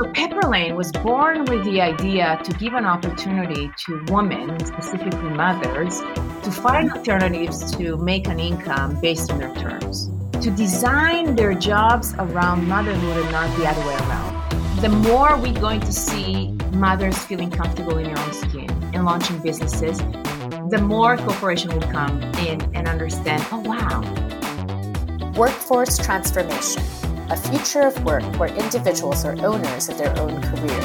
So 0.00 0.06
Pepperlane 0.06 0.76
was 0.76 0.92
born 0.92 1.44
with 1.44 1.62
the 1.62 1.82
idea 1.82 2.40
to 2.42 2.52
give 2.54 2.72
an 2.72 2.86
opportunity 2.86 3.70
to 3.84 4.02
women, 4.08 4.58
specifically 4.64 5.28
mothers, 5.28 5.98
to 5.98 6.50
find 6.50 6.90
alternatives 6.90 7.70
to 7.72 7.98
make 7.98 8.26
an 8.26 8.40
income 8.40 8.98
based 9.02 9.30
on 9.30 9.38
their 9.38 9.54
terms, 9.56 10.08
to 10.40 10.50
design 10.52 11.36
their 11.36 11.52
jobs 11.52 12.14
around 12.14 12.66
motherhood 12.66 13.18
and 13.18 13.30
not 13.30 13.54
the 13.58 13.66
other 13.66 13.86
way 13.86 13.94
around. 13.96 14.80
The 14.80 14.88
more 14.88 15.36
we're 15.36 15.60
going 15.60 15.80
to 15.80 15.92
see 15.92 16.52
mothers 16.72 17.18
feeling 17.18 17.50
comfortable 17.50 17.98
in 17.98 18.04
their 18.04 18.18
own 18.18 18.32
skin 18.32 18.70
and 18.94 19.04
launching 19.04 19.38
businesses, 19.40 19.98
the 20.70 20.80
more 20.82 21.18
corporation 21.18 21.74
will 21.74 21.92
come 21.92 22.22
in 22.48 22.62
and 22.74 22.88
understand, 22.88 23.44
oh 23.52 23.60
wow. 23.60 24.00
Workforce 25.36 25.98
transformation 25.98 26.82
a 27.30 27.36
future 27.36 27.82
of 27.82 28.04
work 28.04 28.24
where 28.40 28.48
individuals 28.56 29.24
are 29.24 29.36
owners 29.46 29.88
of 29.88 29.96
their 29.96 30.18
own 30.18 30.42
career. 30.42 30.80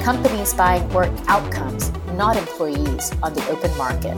Companies 0.00 0.54
buying 0.54 0.88
work 0.90 1.10
outcomes, 1.26 1.90
not 2.12 2.36
employees, 2.36 3.10
on 3.20 3.34
the 3.34 3.44
open 3.48 3.76
market. 3.76 4.16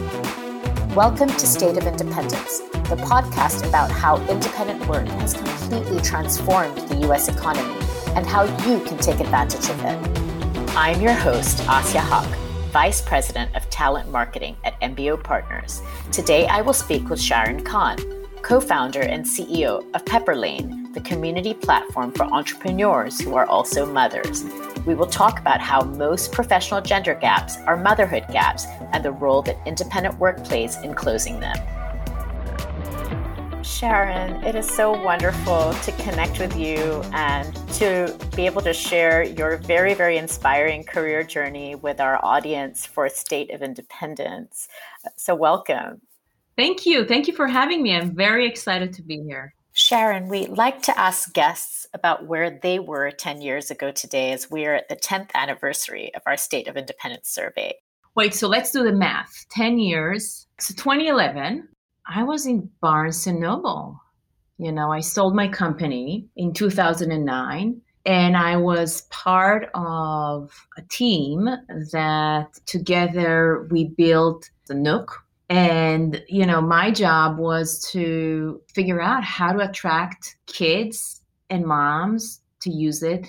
Welcome 0.94 1.30
to 1.30 1.46
State 1.46 1.78
of 1.78 1.86
Independence, 1.86 2.58
the 2.90 2.96
podcast 3.08 3.66
about 3.66 3.90
how 3.90 4.18
independent 4.28 4.86
work 4.86 5.06
has 5.06 5.32
completely 5.32 6.02
transformed 6.02 6.76
the 6.76 6.96
US 7.08 7.28
economy 7.28 7.80
and 8.08 8.26
how 8.26 8.42
you 8.68 8.80
can 8.84 8.98
take 8.98 9.20
advantage 9.20 9.70
of 9.70 9.84
it. 9.86 10.76
I'm 10.76 11.00
your 11.00 11.14
host, 11.14 11.60
Asya 11.60 12.00
Haq, 12.00 12.28
Vice 12.72 13.00
President 13.00 13.56
of 13.56 13.70
Talent 13.70 14.10
Marketing 14.10 14.54
at 14.64 14.78
MBO 14.82 15.24
Partners. 15.24 15.80
Today 16.12 16.46
I 16.46 16.60
will 16.60 16.74
speak 16.74 17.08
with 17.08 17.22
Sharon 17.22 17.64
Kan, 17.64 17.96
co 18.42 18.60
founder 18.60 19.00
and 19.00 19.24
CEO 19.24 19.82
of 19.94 20.04
Pepperlane 20.04 20.83
the 20.94 21.00
community 21.00 21.52
platform 21.52 22.12
for 22.12 22.24
entrepreneurs 22.24 23.20
who 23.20 23.34
are 23.34 23.46
also 23.46 23.84
mothers. 23.84 24.44
We 24.86 24.94
will 24.94 25.06
talk 25.06 25.40
about 25.40 25.60
how 25.60 25.82
most 25.82 26.32
professional 26.32 26.80
gender 26.80 27.14
gaps 27.14 27.56
are 27.66 27.76
motherhood 27.76 28.24
gaps 28.30 28.66
and 28.92 29.04
the 29.04 29.12
role 29.12 29.42
that 29.42 29.58
independent 29.66 30.18
work 30.18 30.44
plays 30.44 30.76
in 30.78 30.94
closing 30.94 31.40
them. 31.40 31.56
Sharon, 33.64 34.44
it 34.44 34.54
is 34.54 34.68
so 34.68 34.92
wonderful 35.02 35.72
to 35.72 35.92
connect 36.02 36.38
with 36.38 36.56
you 36.56 37.02
and 37.12 37.54
to 37.74 38.16
be 38.36 38.46
able 38.46 38.62
to 38.62 38.72
share 38.72 39.22
your 39.22 39.56
very, 39.56 39.94
very 39.94 40.16
inspiring 40.18 40.84
career 40.84 41.22
journey 41.22 41.74
with 41.74 41.98
our 41.98 42.22
audience 42.24 42.86
for 42.86 43.08
State 43.08 43.50
of 43.52 43.62
Independence. 43.62 44.68
So, 45.16 45.34
welcome. 45.34 46.02
Thank 46.56 46.86
you. 46.86 47.04
Thank 47.04 47.26
you 47.26 47.34
for 47.34 47.48
having 47.48 47.82
me. 47.82 47.96
I'm 47.96 48.14
very 48.14 48.46
excited 48.46 48.92
to 48.94 49.02
be 49.02 49.22
here. 49.22 49.54
Sharon, 49.76 50.28
we 50.28 50.46
like 50.46 50.82
to 50.82 50.96
ask 50.96 51.32
guests 51.32 51.84
about 51.92 52.28
where 52.28 52.60
they 52.62 52.78
were 52.78 53.10
10 53.10 53.42
years 53.42 53.72
ago 53.72 53.90
today 53.90 54.30
as 54.30 54.48
we 54.48 54.66
are 54.66 54.74
at 54.74 54.88
the 54.88 54.94
10th 54.94 55.30
anniversary 55.34 56.14
of 56.14 56.22
our 56.26 56.36
State 56.36 56.68
of 56.68 56.76
Independence 56.76 57.28
survey. 57.28 57.74
Wait, 58.14 58.34
so 58.34 58.46
let's 58.46 58.70
do 58.70 58.84
the 58.84 58.92
math. 58.92 59.46
10 59.50 59.80
years. 59.80 60.46
So 60.60 60.74
2011, 60.74 61.66
I 62.06 62.22
was 62.22 62.46
in 62.46 62.70
Barnes 62.80 63.26
and 63.26 63.40
Noble. 63.40 64.00
You 64.58 64.70
know, 64.70 64.92
I 64.92 65.00
sold 65.00 65.34
my 65.34 65.48
company 65.48 66.28
in 66.36 66.52
2009 66.52 67.80
and 68.06 68.36
I 68.36 68.56
was 68.56 69.02
part 69.10 69.70
of 69.74 70.52
a 70.78 70.82
team 70.82 71.46
that 71.90 72.46
together 72.66 73.66
we 73.72 73.86
built 73.88 74.48
the 74.68 74.74
Nook, 74.74 75.23
and, 75.48 76.22
you 76.28 76.46
know, 76.46 76.60
my 76.60 76.90
job 76.90 77.38
was 77.38 77.90
to 77.92 78.62
figure 78.72 79.00
out 79.00 79.24
how 79.24 79.52
to 79.52 79.68
attract 79.68 80.36
kids 80.46 81.20
and 81.50 81.64
moms 81.64 82.40
to 82.60 82.70
use 82.70 83.02
it. 83.02 83.26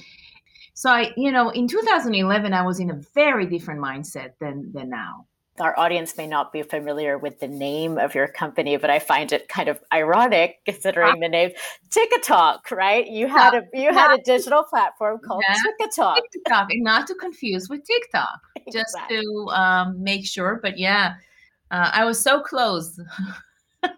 So 0.74 0.90
I, 0.90 1.14
you 1.18 1.32
know, 1.32 1.50
in 1.50 1.68
2011, 1.68 2.54
I 2.54 2.62
was 2.62 2.80
in 2.80 2.90
a 2.90 3.02
very 3.14 3.46
different 3.46 3.82
mindset 3.82 4.34
than 4.40 4.72
than 4.74 4.90
now. 4.90 5.26
Our 5.58 5.78
audience 5.80 6.18
may 6.18 6.28
not 6.28 6.52
be 6.52 6.64
familiar 6.64 7.18
with 7.18 7.40
the 7.40 7.48
name 7.48 7.98
of 7.98 8.14
your 8.14 8.28
company, 8.28 8.76
but 8.76 8.90
I 8.90 9.00
find 9.00 9.32
it 9.32 9.48
kind 9.48 9.70
of 9.70 9.80
ironic 9.94 10.58
considering 10.66 11.22
the 11.22 11.30
name 11.30 11.52
TikTok, 11.92 12.72
right? 12.72 13.08
You 13.08 13.28
had 13.28 13.54
a 13.54 13.64
you 13.74 13.94
had 13.94 14.20
a 14.20 14.22
digital 14.22 14.64
platform 14.64 15.20
called 15.26 15.46
Tikatok. 15.50 16.18
Tikatok, 16.18 16.68
and 16.72 16.84
not 16.84 17.08
to 17.08 17.16
confuse 17.16 17.70
with 17.70 17.86
TikTok, 17.86 18.40
exactly. 18.58 18.72
just 18.74 18.98
to 19.10 19.48
um, 19.52 20.04
make 20.04 20.26
sure. 20.26 20.60
But 20.62 20.78
yeah, 20.78 21.14
uh, 21.72 21.92
I 21.94 22.06
was 22.06 22.20
so 22.22 22.42
close. 22.42 23.00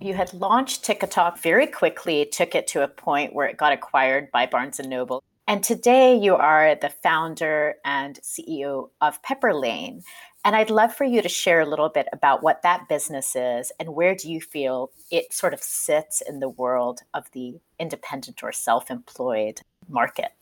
you 0.00 0.14
had 0.14 0.32
launched 0.34 0.84
Tikatok 0.84 1.38
very 1.38 1.66
quickly, 1.66 2.26
took 2.26 2.54
it 2.54 2.66
to 2.68 2.82
a 2.82 2.88
point 2.88 3.34
where 3.34 3.46
it 3.46 3.56
got 3.56 3.72
acquired 3.72 4.30
by 4.30 4.46
Barnes 4.46 4.78
and 4.78 4.90
Noble. 4.90 5.22
And 5.46 5.62
today 5.62 6.16
you 6.16 6.36
are 6.36 6.74
the 6.74 6.88
founder 6.88 7.74
and 7.84 8.18
CEO 8.22 8.88
of 9.00 9.20
Pepperlane. 9.22 10.02
And 10.44 10.56
I'd 10.56 10.70
love 10.70 10.94
for 10.94 11.04
you 11.04 11.22
to 11.22 11.28
share 11.28 11.60
a 11.60 11.66
little 11.66 11.88
bit 11.88 12.06
about 12.12 12.42
what 12.42 12.62
that 12.62 12.88
business 12.88 13.34
is 13.34 13.72
and 13.80 13.94
where 13.94 14.14
do 14.14 14.30
you 14.30 14.40
feel 14.40 14.90
it 15.10 15.32
sort 15.32 15.54
of 15.54 15.62
sits 15.62 16.20
in 16.20 16.40
the 16.40 16.50
world 16.50 17.00
of 17.14 17.30
the 17.32 17.54
independent 17.78 18.42
or 18.42 18.52
self 18.52 18.90
employed 18.90 19.60
market? 19.88 20.32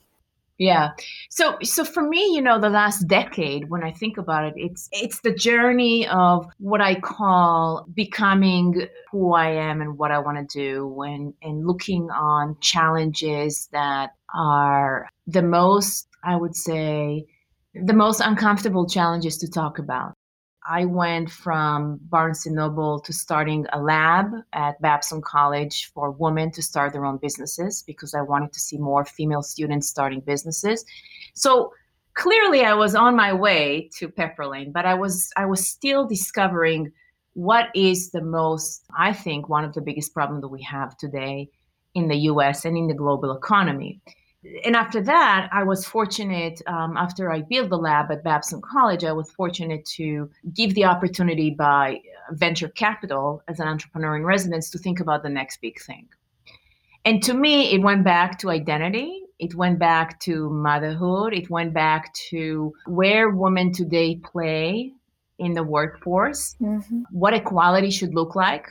Yeah. 0.63 0.91
So 1.29 1.59
so 1.65 1.85
for 1.85 2.09
me, 2.09 2.25
you 2.37 2.41
know, 2.41 2.61
the 2.61 2.71
last 2.71 3.09
decade 3.09 3.69
when 3.69 3.83
I 3.83 3.91
think 3.91 4.17
about 4.17 4.45
it, 4.45 4.55
it's 4.55 4.89
it's 4.93 5.21
the 5.23 5.35
journey 5.35 6.07
of 6.07 6.47
what 6.59 6.81
I 6.81 7.01
call 7.01 7.85
becoming 7.93 8.87
who 9.11 9.35
I 9.35 9.51
am 9.51 9.81
and 9.81 9.99
what 9.99 10.13
I 10.13 10.21
want 10.21 10.39
to 10.39 10.57
do 10.57 11.03
and 11.03 11.35
and 11.43 11.67
looking 11.67 12.09
on 12.13 12.57
challenges 12.61 13.69
that 13.73 14.11
are 14.33 15.09
the 15.27 15.43
most 15.43 16.07
I 16.23 16.37
would 16.37 16.55
say 16.55 17.27
the 17.75 17.95
most 17.95 18.21
uncomfortable 18.21 18.87
challenges 18.87 19.39
to 19.39 19.51
talk 19.51 19.81
about. 19.81 20.15
I 20.69 20.85
went 20.85 21.31
from 21.31 21.99
Barnes 22.03 22.47
and 22.47 22.55
Noble 22.55 23.01
to 23.01 23.13
starting 23.13 23.67
a 23.73 23.81
lab 23.81 24.33
at 24.53 24.81
Babson 24.81 25.21
College 25.21 25.91
for 25.93 26.13
women 26.13 26.53
to 26.53 26.63
start 26.63 26.93
their 26.93 27.05
own 27.05 27.17
businesses 27.17 27.83
because 27.83 28.15
I 28.15 28.21
wanted 28.23 28.53
to 28.53 28.61
see 28.61 28.79
more 28.79 29.05
female 29.05 29.43
students 29.43 29.89
starting 29.89 30.21
businesses. 30.21 30.85
So 31.35 31.73
clearly 32.15 32.65
I 32.65 32.75
was 32.75 32.95
on 32.95 33.17
my 33.17 33.33
way 33.33 33.91
to 33.99 34.09
Pepperlane, 34.09 34.73
but 34.73 34.87
I 34.87 34.95
was 34.95 35.31
I 35.37 35.47
was 35.47 35.67
still 35.67 36.07
discovering 36.07 36.93
what 37.35 37.69
is 37.75 38.11
the 38.11 38.23
most 38.23 38.85
I 38.97 39.13
think 39.13 39.49
one 39.49 39.65
of 39.65 39.75
the 39.75 39.81
biggest 39.81 40.15
problems 40.15 40.43
that 40.43 40.49
we 40.49 40.63
have 40.63 40.97
today 40.97 41.51
in 41.95 42.09
the 42.09 42.17
US 42.31 42.65
and 42.65 42.77
in 42.77 42.87
the 42.87 42.95
global 42.95 43.37
economy 43.37 44.01
and 44.65 44.75
after 44.75 45.01
that, 45.03 45.49
I 45.53 45.63
was 45.63 45.87
fortunate. 45.87 46.61
Um, 46.67 46.97
after 46.97 47.31
I 47.31 47.43
built 47.43 47.71
the 47.71 47.79
lab 47.79 48.11
at 48.11 48.25
Babson 48.25 48.61
College, 48.61 49.05
I 49.05 49.13
was 49.13 49.31
fortunate 49.31 49.85
to 49.97 50.31
give 50.53 50.75
the 50.75 50.85
opportunity 50.85 51.51
by 51.51 52.01
venture 52.33 52.69
capital 52.69 53.43
as 53.47 53.61
an 53.61 53.69
entrepreneur 53.69 54.17
in 54.17 54.25
residence 54.25 54.71
to 54.71 54.79
think 54.79 55.01
about 55.01 55.23
the 55.23 55.29
next 55.29 55.61
big 55.61 55.81
thing. 55.81 56.09
And 57.05 57.23
to 57.25 57.35
me, 57.35 57.73
it 57.73 57.83
went 57.83 58.05
back 58.05 58.39
to 58.41 58.51
identity. 58.51 59.23
It 59.39 59.55
went 59.55 59.79
back 59.79 60.21
to 60.21 60.51
motherhood. 60.51 61.35
It 61.35 61.51
went 61.51 61.73
back 61.73 62.13
to 62.31 62.73
where 62.87 63.31
women 63.31 63.73
today 63.73 64.17
play 64.17 64.93
in 65.39 65.55
the 65.55 65.65
workforce, 65.65 66.55
mm-hmm. 66.61 67.03
what 67.11 67.35
equality 67.35 67.91
should 67.91 68.15
look 68.15 68.37
like. 68.37 68.69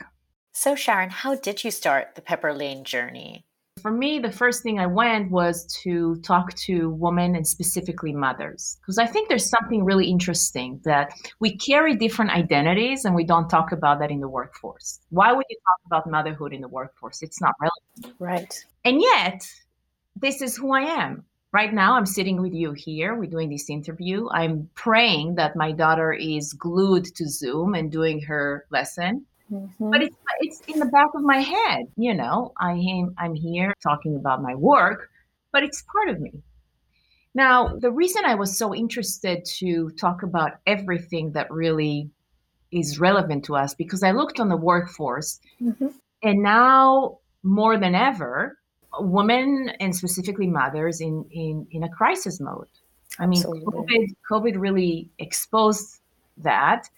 So, 0.52 0.74
Sharon, 0.74 1.10
how 1.10 1.34
did 1.34 1.64
you 1.64 1.70
start 1.70 2.14
the 2.14 2.22
Pepperlane 2.22 2.84
journey? 2.84 3.44
For 3.82 3.90
me, 3.90 4.20
the 4.20 4.30
first 4.30 4.62
thing 4.62 4.78
I 4.78 4.86
went 4.86 5.32
was 5.32 5.66
to 5.82 6.14
talk 6.22 6.54
to 6.66 6.90
women 6.90 7.34
and 7.34 7.44
specifically 7.44 8.12
mothers, 8.12 8.78
because 8.80 8.96
I 8.96 9.06
think 9.06 9.28
there's 9.28 9.50
something 9.50 9.84
really 9.84 10.08
interesting 10.08 10.80
that 10.84 11.12
we 11.40 11.56
carry 11.56 11.96
different 11.96 12.30
identities 12.30 13.04
and 13.04 13.12
we 13.12 13.24
don't 13.24 13.48
talk 13.48 13.72
about 13.72 13.98
that 13.98 14.12
in 14.12 14.20
the 14.20 14.28
workforce. 14.28 15.00
Why 15.10 15.32
would 15.32 15.46
you 15.50 15.56
talk 15.56 15.80
about 15.86 16.08
motherhood 16.08 16.52
in 16.52 16.60
the 16.60 16.68
workforce? 16.68 17.22
It's 17.22 17.40
not 17.40 17.54
relevant. 17.60 18.20
Right. 18.20 18.64
And 18.84 19.00
yet, 19.00 19.44
this 20.14 20.42
is 20.42 20.56
who 20.56 20.72
I 20.72 20.82
am. 20.82 21.24
Right 21.52 21.74
now, 21.74 21.96
I'm 21.96 22.06
sitting 22.06 22.40
with 22.40 22.54
you 22.54 22.72
here. 22.72 23.16
We're 23.16 23.26
doing 23.26 23.50
this 23.50 23.68
interview. 23.68 24.28
I'm 24.30 24.70
praying 24.74 25.34
that 25.34 25.56
my 25.56 25.72
daughter 25.72 26.12
is 26.12 26.52
glued 26.52 27.04
to 27.16 27.28
Zoom 27.28 27.74
and 27.74 27.90
doing 27.90 28.22
her 28.22 28.64
lesson 28.70 29.26
Mm-hmm. 29.50 29.90
But 29.90 30.02
it's 30.02 30.16
it's 30.40 30.60
in 30.68 30.78
the 30.78 30.86
back 30.86 31.08
of 31.14 31.22
my 31.22 31.38
head, 31.38 31.86
you 31.96 32.14
know. 32.14 32.52
I 32.58 32.72
am 32.72 33.14
I'm 33.18 33.34
here 33.34 33.74
talking 33.82 34.16
about 34.16 34.42
my 34.42 34.54
work, 34.54 35.10
but 35.52 35.62
it's 35.62 35.82
part 35.82 36.08
of 36.08 36.20
me. 36.20 36.32
Now, 37.34 37.76
the 37.78 37.90
reason 37.90 38.24
I 38.26 38.34
was 38.34 38.58
so 38.58 38.74
interested 38.74 39.44
to 39.58 39.90
talk 39.90 40.22
about 40.22 40.58
everything 40.66 41.32
that 41.32 41.50
really 41.50 42.10
is 42.70 42.98
relevant 42.98 43.44
to 43.46 43.56
us 43.56 43.74
because 43.74 44.02
I 44.02 44.10
looked 44.12 44.40
on 44.40 44.48
the 44.48 44.56
workforce 44.56 45.40
mm-hmm. 45.60 45.88
and 46.22 46.42
now 46.42 47.18
more 47.42 47.78
than 47.78 47.94
ever, 47.94 48.58
women 48.98 49.70
and 49.80 49.94
specifically 49.96 50.46
mothers 50.46 51.00
in 51.00 51.24
in, 51.30 51.66
in 51.70 51.82
a 51.82 51.88
crisis 51.88 52.40
mode. 52.40 52.68
I 53.18 53.26
mean, 53.26 53.42
COVID, 53.42 54.14
COVID 54.30 54.54
really 54.56 55.10
exposed 55.18 56.00
that. 56.38 56.88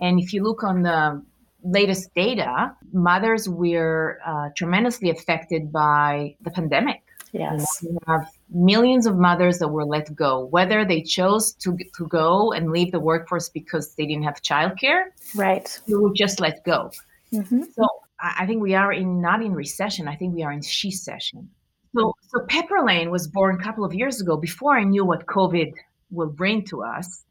And 0.00 0.18
if 0.18 0.32
you 0.32 0.42
look 0.42 0.64
on 0.64 0.82
the 0.82 1.22
latest 1.64 2.14
data, 2.14 2.74
mothers 2.92 3.48
were 3.48 4.20
uh, 4.24 4.50
tremendously 4.56 5.10
affected 5.10 5.72
by 5.72 6.36
the 6.42 6.50
pandemic. 6.50 7.02
Yes. 7.32 7.80
You 7.82 7.92
know, 7.92 7.98
we 8.06 8.12
have 8.12 8.30
millions 8.50 9.06
of 9.06 9.16
mothers 9.16 9.58
that 9.58 9.68
were 9.68 9.84
let 9.84 10.14
go, 10.14 10.44
whether 10.46 10.84
they 10.84 11.02
chose 11.02 11.52
to, 11.54 11.76
to 11.96 12.06
go 12.06 12.52
and 12.52 12.70
leave 12.70 12.92
the 12.92 13.00
workforce 13.00 13.48
because 13.48 13.94
they 13.96 14.06
didn't 14.06 14.22
have 14.22 14.40
childcare, 14.40 15.06
right? 15.34 15.80
They 15.88 15.94
were 15.94 16.12
just 16.14 16.38
let 16.38 16.64
go. 16.64 16.92
Mm-hmm. 17.32 17.62
So 17.72 17.88
I 18.20 18.46
think 18.46 18.62
we 18.62 18.74
are 18.74 18.92
in 18.92 19.20
not 19.20 19.42
in 19.42 19.52
recession. 19.52 20.06
I 20.06 20.14
think 20.14 20.34
we 20.34 20.44
are 20.44 20.52
in 20.52 20.62
she-cession. 20.62 21.50
So, 21.96 22.14
so 22.28 22.40
Pepperlane 22.46 23.10
was 23.10 23.26
born 23.26 23.58
a 23.60 23.62
couple 23.62 23.84
of 23.84 23.92
years 23.92 24.20
ago 24.20 24.36
before 24.36 24.76
I 24.78 24.84
knew 24.84 25.04
what 25.04 25.26
COVID 25.26 25.72
will 26.10 26.30
bring 26.30 26.64
to 26.66 26.84
us. 26.84 27.24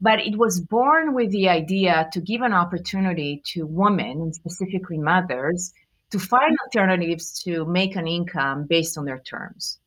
But 0.00 0.20
it 0.20 0.36
was 0.36 0.60
born 0.60 1.14
with 1.14 1.30
the 1.30 1.48
idea 1.48 2.08
to 2.12 2.20
give 2.20 2.42
an 2.42 2.52
opportunity 2.52 3.42
to 3.52 3.66
women, 3.66 4.20
and 4.20 4.34
specifically 4.34 4.98
mothers, 4.98 5.72
to 6.10 6.18
find 6.18 6.56
alternatives 6.66 7.42
to 7.44 7.64
make 7.64 7.96
an 7.96 8.06
income 8.06 8.66
based 8.66 8.98
on 8.98 9.04
their 9.04 9.18
terms 9.18 9.78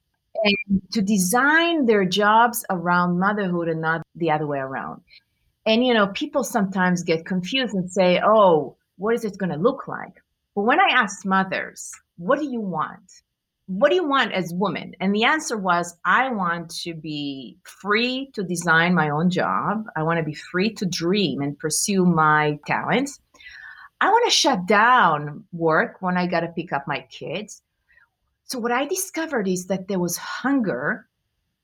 and 0.44 0.82
to 0.92 1.02
design 1.02 1.86
their 1.86 2.06
jobs 2.06 2.66
around 2.70 3.20
motherhood 3.20 3.68
and 3.68 3.82
not 3.82 4.02
the 4.16 4.32
other 4.32 4.48
way 4.48 4.60
around. 4.60 5.02
And, 5.66 5.86
you 5.86 5.94
know, 5.94 6.08
people 6.08 6.44
sometimes 6.44 7.04
get 7.04 7.26
confused 7.26 7.74
and 7.74 7.92
say, 7.92 8.22
oh, 8.24 8.76
what 8.98 9.16
is 9.16 9.26
it 9.26 9.38
going 9.38 9.52
to 9.52 9.58
look 9.58 9.88
like? 9.88 10.22
But 10.56 10.64
when 10.64 10.80
I 10.80 10.90
asked 10.92 11.26
mothers, 11.26 11.92
what 12.18 12.40
do 12.40 12.50
you 12.50 12.62
want? 12.62 13.22
What 13.69 13.89
do 13.89 13.95
you 13.95 14.07
want 14.07 14.33
as 14.33 14.51
women? 14.51 14.95
And 15.00 15.13
the 15.13 15.25
answer 15.25 15.56
was, 15.56 15.95
I 16.04 16.30
want 16.30 16.71
to 16.81 16.95
be 16.95 17.60
free 17.62 18.31
to 18.33 18.42
design 18.42 18.95
my 18.95 19.10
own 19.12 19.30
job. 19.30 19.86
I 19.95 20.01
want 20.01 20.18
to 20.18 20.24
be 20.24 20.33
free 20.33 20.74
to 20.74 20.88
dream 20.88 21.42
and 21.42 21.57
pursue 21.57 22.04
my 22.04 22.57
talents. 22.66 23.19
I 24.01 24.10
want 24.10 24.25
to 24.25 24.31
shut 24.31 24.66
down 24.66 25.44
work 25.54 25.98
when 26.00 26.18
I 26.18 26.25
got 26.25 26.39
to 26.39 26.48
pick 26.48 26.74
up 26.74 26.88
my 26.88 27.06
kids. 27.12 27.62
So, 28.45 28.57
what 28.57 28.71
I 28.71 28.88
discovered 28.88 29.48
is 29.48 29.68
that 29.68 29.88
there 29.88 30.00
was 30.00 30.18
hunger 30.18 31.06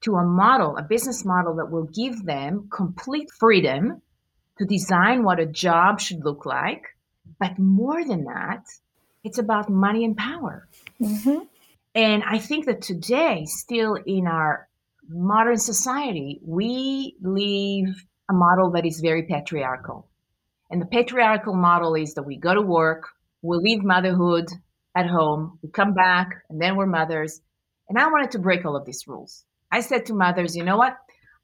to 0.01 0.17
a 0.17 0.23
model, 0.23 0.77
a 0.77 0.83
business 0.83 1.25
model 1.25 1.55
that 1.55 1.71
will 1.71 1.85
give 1.85 2.23
them 2.23 2.67
complete 2.69 3.31
freedom 3.31 4.03
to 4.59 4.65
design 4.65 5.23
what 5.23 5.39
a 5.39 5.47
job 5.47 5.99
should 5.99 6.23
look 6.23 6.45
like. 6.45 6.83
But 7.39 7.57
more 7.57 8.05
than 8.05 8.25
that, 8.25 8.63
it's 9.23 9.39
about 9.39 9.71
money 9.71 10.05
and 10.05 10.15
power. 10.15 10.67
Mm-hmm. 11.01 11.45
And 11.95 12.23
I 12.23 12.39
think 12.39 12.65
that 12.65 12.81
today, 12.81 13.45
still 13.45 13.95
in 13.95 14.27
our 14.27 14.67
modern 15.07 15.57
society, 15.57 16.41
we 16.43 17.15
live 17.21 17.95
a 18.29 18.33
model 18.33 18.71
that 18.71 18.85
is 18.85 18.99
very 18.99 19.23
patriarchal. 19.23 20.07
And 20.69 20.81
the 20.81 20.85
patriarchal 20.85 21.55
model 21.55 21.95
is 21.95 22.15
that 22.15 22.23
we 22.23 22.37
go 22.37 22.53
to 22.53 22.61
work, 22.61 23.07
we 23.41 23.57
leave 23.57 23.83
motherhood 23.83 24.49
at 24.95 25.07
home, 25.07 25.59
we 25.61 25.69
come 25.69 25.93
back, 25.93 26.43
and 26.49 26.61
then 26.61 26.75
we're 26.75 26.85
mothers. 26.85 27.39
And 27.87 27.97
I 27.97 28.07
wanted 28.07 28.31
to 28.31 28.39
break 28.39 28.65
all 28.65 28.75
of 28.75 28.85
these 28.85 29.07
rules. 29.07 29.45
I 29.71 29.81
said 29.81 30.05
to 30.07 30.13
mothers, 30.13 30.55
you 30.55 30.63
know 30.63 30.77
what? 30.77 30.97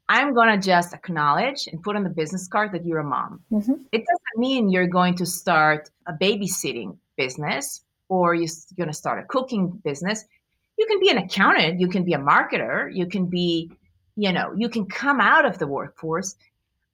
I'm 0.10 0.34
going 0.34 0.50
to 0.60 0.66
just 0.66 0.94
acknowledge 0.94 1.68
and 1.68 1.82
put 1.82 1.96
on 1.96 2.04
the 2.04 2.10
business 2.10 2.48
card 2.48 2.74
that 2.74 2.86
you're 2.86 3.00
a 3.00 3.04
mom. 3.04 3.42
Mm-hmm. 3.52 3.74
It 3.92 4.00
doesn't 4.00 4.38
mean 4.38 4.70
you're 4.70 4.88
going 4.88 5.16
to 5.16 5.26
start 5.26 5.90
a 6.08 6.14
babysitting 6.14 6.98
business 7.16 7.86
or 8.10 8.34
you're 8.34 8.50
going 8.76 8.90
to 8.90 8.94
start 8.94 9.24
a 9.24 9.28
cooking 9.28 9.70
business. 9.86 10.26
You 10.82 10.88
can 10.88 11.00
be 11.00 11.10
an 11.10 11.20
accountant, 11.20 11.80
you 11.80 11.88
can 11.88 12.04
be 12.04 12.14
a 12.14 12.18
marketer, 12.18 12.90
you 12.92 13.06
can 13.06 13.28
be, 13.28 13.70
you 14.16 14.32
know, 14.32 14.52
you 14.58 14.68
can 14.68 14.88
come 14.88 15.22
out 15.22 15.46
of 15.46 15.60
the 15.60 15.68
workforce. 15.68 16.36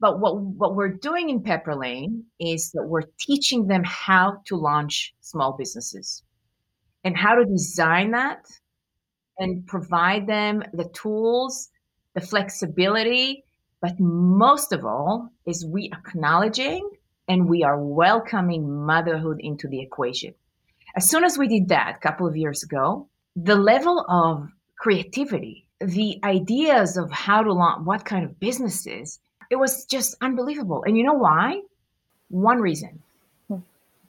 But 0.01 0.19
what, 0.19 0.41
what 0.41 0.75
we're 0.75 0.89
doing 0.89 1.29
in 1.29 1.39
Pepperlane 1.39 2.23
is 2.37 2.71
that 2.71 2.83
we're 2.83 3.07
teaching 3.17 3.65
them 3.67 3.85
how 3.85 4.41
to 4.47 4.57
launch 4.57 5.15
small 5.21 5.55
businesses 5.57 6.21
and 7.05 7.15
how 7.15 7.35
to 7.35 7.45
design 7.45 8.11
that 8.11 8.45
and 9.39 9.65
provide 9.65 10.27
them 10.27 10.65
the 10.73 10.89
tools, 10.89 11.69
the 12.13 12.19
flexibility, 12.19 13.45
but 13.81 13.97
most 14.01 14.73
of 14.73 14.83
all 14.83 15.29
is 15.45 15.65
we 15.65 15.89
acknowledging 15.93 16.89
and 17.29 17.47
we 17.47 17.63
are 17.63 17.81
welcoming 17.81 18.69
motherhood 18.69 19.39
into 19.39 19.69
the 19.69 19.79
equation. 19.79 20.33
As 20.97 21.09
soon 21.09 21.23
as 21.23 21.37
we 21.37 21.47
did 21.47 21.69
that 21.69 21.95
a 21.95 21.99
couple 21.99 22.27
of 22.27 22.35
years 22.35 22.63
ago, 22.63 23.07
the 23.37 23.55
level 23.55 24.03
of 24.09 24.49
creativity, 24.77 25.67
the 25.79 26.19
ideas 26.23 26.97
of 26.97 27.11
how 27.11 27.43
to 27.43 27.53
launch 27.53 27.85
what 27.85 28.03
kind 28.03 28.25
of 28.25 28.39
businesses, 28.39 29.19
it 29.51 29.57
was 29.57 29.85
just 29.85 30.15
unbelievable. 30.21 30.83
And 30.85 30.97
you 30.97 31.03
know 31.03 31.13
why? 31.13 31.61
One 32.29 32.59
reason. 32.59 32.99
Hmm. 33.47 33.59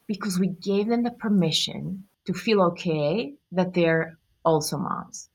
Because 0.07 0.39
we 0.39 0.49
gave 0.49 0.89
them 0.89 1.03
the 1.03 1.11
permission 1.11 2.05
to 2.25 2.33
feel 2.33 2.63
okay 2.63 3.35
that 3.53 3.75
they're 3.75 4.17
also 4.45 4.79
moms. 4.79 5.29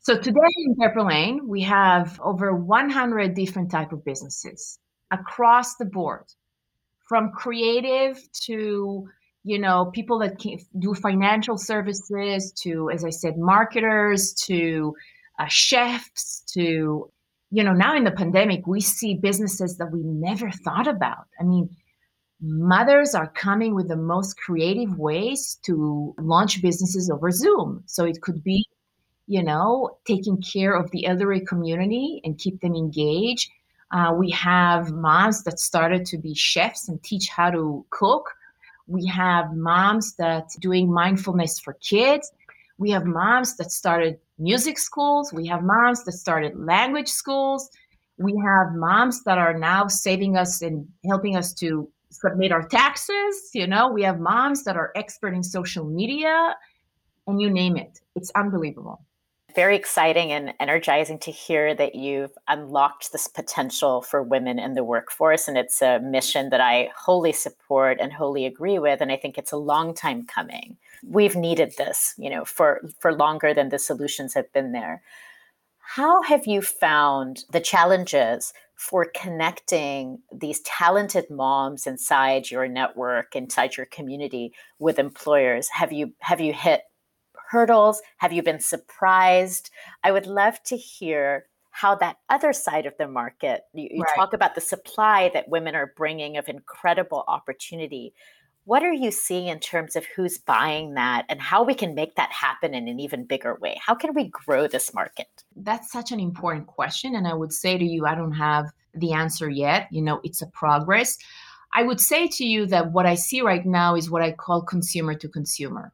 So 0.00 0.16
today 0.16 0.40
in 0.66 0.76
Pepperlane, 0.76 1.42
we 1.42 1.62
have 1.62 2.20
over 2.20 2.54
100 2.54 3.34
different 3.34 3.70
type 3.70 3.92
of 3.92 4.04
businesses 4.04 4.78
across 5.10 5.76
the 5.76 5.84
board, 5.84 6.24
from 7.08 7.32
creative 7.32 8.20
to 8.44 9.08
you 9.44 9.58
know 9.58 9.90
people 9.92 10.18
that 10.20 10.38
can 10.38 10.58
do 10.78 10.94
financial 10.94 11.58
services 11.58 12.52
to, 12.62 12.90
as 12.90 13.04
I 13.04 13.10
said, 13.10 13.36
marketers 13.36 14.32
to 14.46 14.94
uh, 15.38 15.46
chefs 15.48 16.42
to 16.54 17.10
you 17.50 17.64
know 17.64 17.72
now 17.72 17.96
in 17.96 18.04
the 18.04 18.12
pandemic 18.12 18.66
we 18.66 18.80
see 18.80 19.14
businesses 19.14 19.76
that 19.78 19.90
we 19.90 20.00
never 20.02 20.50
thought 20.50 20.86
about. 20.86 21.26
I 21.40 21.44
mean, 21.44 21.70
mothers 22.42 23.14
are 23.14 23.28
coming 23.28 23.74
with 23.74 23.88
the 23.88 23.96
most 23.96 24.36
creative 24.36 24.98
ways 24.98 25.58
to 25.62 26.14
launch 26.18 26.60
businesses 26.60 27.08
over 27.08 27.30
Zoom. 27.30 27.84
So 27.86 28.04
it 28.04 28.20
could 28.20 28.42
be, 28.42 28.66
you 29.28 29.42
know, 29.42 29.96
taking 30.04 30.42
care 30.42 30.74
of 30.74 30.90
the 30.90 31.06
elderly 31.06 31.40
community 31.40 32.20
and 32.24 32.36
keep 32.36 32.60
them 32.60 32.74
engaged. 32.74 33.48
Uh, 33.92 34.12
we 34.18 34.30
have 34.30 34.90
moms 34.90 35.44
that 35.44 35.60
started 35.60 36.04
to 36.06 36.18
be 36.18 36.34
chefs 36.34 36.88
and 36.88 37.02
teach 37.02 37.28
how 37.28 37.50
to 37.50 37.86
cook. 37.90 38.24
We 38.92 39.06
have 39.06 39.56
moms 39.56 40.16
that 40.16 40.50
doing 40.60 40.92
mindfulness 40.92 41.58
for 41.58 41.72
kids. 41.80 42.30
We 42.76 42.90
have 42.90 43.06
moms 43.06 43.56
that 43.56 43.72
started 43.72 44.18
music 44.38 44.78
schools. 44.78 45.32
We 45.32 45.46
have 45.46 45.62
moms 45.62 46.04
that 46.04 46.12
started 46.12 46.52
language 46.58 47.08
schools. 47.08 47.70
We 48.18 48.34
have 48.44 48.74
moms 48.74 49.24
that 49.24 49.38
are 49.38 49.58
now 49.58 49.86
saving 49.88 50.36
us 50.36 50.60
and 50.60 50.86
helping 51.06 51.36
us 51.36 51.54
to 51.54 51.88
submit 52.10 52.52
our 52.52 52.68
taxes. 52.68 53.50
You 53.54 53.66
know, 53.66 53.90
we 53.90 54.02
have 54.02 54.20
moms 54.20 54.62
that 54.64 54.76
are 54.76 54.92
expert 54.94 55.32
in 55.32 55.42
social 55.42 55.86
media, 55.86 56.54
and 57.26 57.40
you 57.40 57.48
name 57.48 57.78
it. 57.78 57.98
It's 58.14 58.30
unbelievable. 58.34 59.02
Very 59.54 59.76
exciting 59.76 60.32
and 60.32 60.54
energizing 60.60 61.18
to 61.20 61.30
hear 61.30 61.74
that 61.74 61.94
you've 61.94 62.32
unlocked 62.48 63.12
this 63.12 63.28
potential 63.28 64.00
for 64.00 64.22
women 64.22 64.58
in 64.58 64.74
the 64.74 64.84
workforce. 64.84 65.48
And 65.48 65.58
it's 65.58 65.82
a 65.82 66.00
mission 66.00 66.50
that 66.50 66.60
I 66.60 66.90
wholly 66.96 67.32
support 67.32 67.98
and 68.00 68.12
wholly 68.12 68.46
agree 68.46 68.78
with. 68.78 69.00
And 69.00 69.12
I 69.12 69.16
think 69.16 69.36
it's 69.36 69.52
a 69.52 69.56
long 69.56 69.94
time 69.94 70.24
coming. 70.24 70.76
We've 71.04 71.36
needed 71.36 71.74
this, 71.76 72.14
you 72.16 72.30
know, 72.30 72.44
for, 72.44 72.80
for 73.00 73.12
longer 73.12 73.52
than 73.52 73.68
the 73.68 73.78
solutions 73.78 74.34
have 74.34 74.52
been 74.52 74.72
there. 74.72 75.02
How 75.80 76.22
have 76.22 76.46
you 76.46 76.62
found 76.62 77.44
the 77.50 77.60
challenges 77.60 78.54
for 78.76 79.04
connecting 79.14 80.20
these 80.32 80.60
talented 80.60 81.28
moms 81.28 81.86
inside 81.86 82.50
your 82.50 82.66
network, 82.66 83.36
inside 83.36 83.76
your 83.76 83.86
community 83.86 84.54
with 84.78 84.98
employers? 84.98 85.68
Have 85.68 85.92
you 85.92 86.14
have 86.20 86.40
you 86.40 86.54
hit 86.54 86.82
hurdles? 87.52 88.00
Have 88.16 88.32
you 88.32 88.42
been 88.42 88.60
surprised? 88.60 89.70
I 90.02 90.10
would 90.10 90.26
love 90.26 90.62
to 90.64 90.76
hear 90.76 91.46
how 91.70 91.94
that 91.96 92.16
other 92.28 92.52
side 92.52 92.86
of 92.86 92.96
the 92.98 93.08
market, 93.08 93.62
you, 93.72 93.88
you 93.92 94.02
right. 94.02 94.14
talk 94.16 94.32
about 94.32 94.54
the 94.54 94.60
supply 94.60 95.30
that 95.34 95.48
women 95.48 95.74
are 95.74 95.92
bringing 95.96 96.36
of 96.36 96.48
incredible 96.48 97.24
opportunity 97.28 98.14
what 98.64 98.82
are 98.84 98.92
you 98.92 99.10
seeing 99.10 99.48
in 99.48 99.58
terms 99.58 99.96
of 99.96 100.04
who's 100.06 100.38
buying 100.38 100.94
that 100.94 101.24
and 101.28 101.40
how 101.40 101.64
we 101.64 101.74
can 101.74 101.94
make 101.94 102.14
that 102.14 102.30
happen 102.30 102.74
in 102.74 102.86
an 102.86 103.00
even 103.00 103.24
bigger 103.24 103.56
way? 103.56 103.76
How 103.84 103.94
can 103.94 104.14
we 104.14 104.28
grow 104.28 104.68
this 104.68 104.94
market? 104.94 105.26
That's 105.56 105.90
such 105.90 106.12
an 106.12 106.20
important 106.20 106.68
question. 106.68 107.16
And 107.16 107.26
I 107.26 107.34
would 107.34 107.52
say 107.52 107.76
to 107.76 107.84
you, 107.84 108.06
I 108.06 108.14
don't 108.14 108.32
have 108.32 108.66
the 108.94 109.12
answer 109.12 109.50
yet. 109.50 109.88
You 109.90 110.02
know, 110.02 110.20
it's 110.22 110.42
a 110.42 110.46
progress. 110.46 111.18
I 111.74 111.82
would 111.82 112.00
say 112.00 112.28
to 112.28 112.44
you 112.44 112.66
that 112.66 112.92
what 112.92 113.06
I 113.06 113.16
see 113.16 113.40
right 113.40 113.66
now 113.66 113.96
is 113.96 114.10
what 114.10 114.22
I 114.22 114.30
call 114.30 114.62
consumer 114.62 115.14
to 115.14 115.28
consumer. 115.28 115.92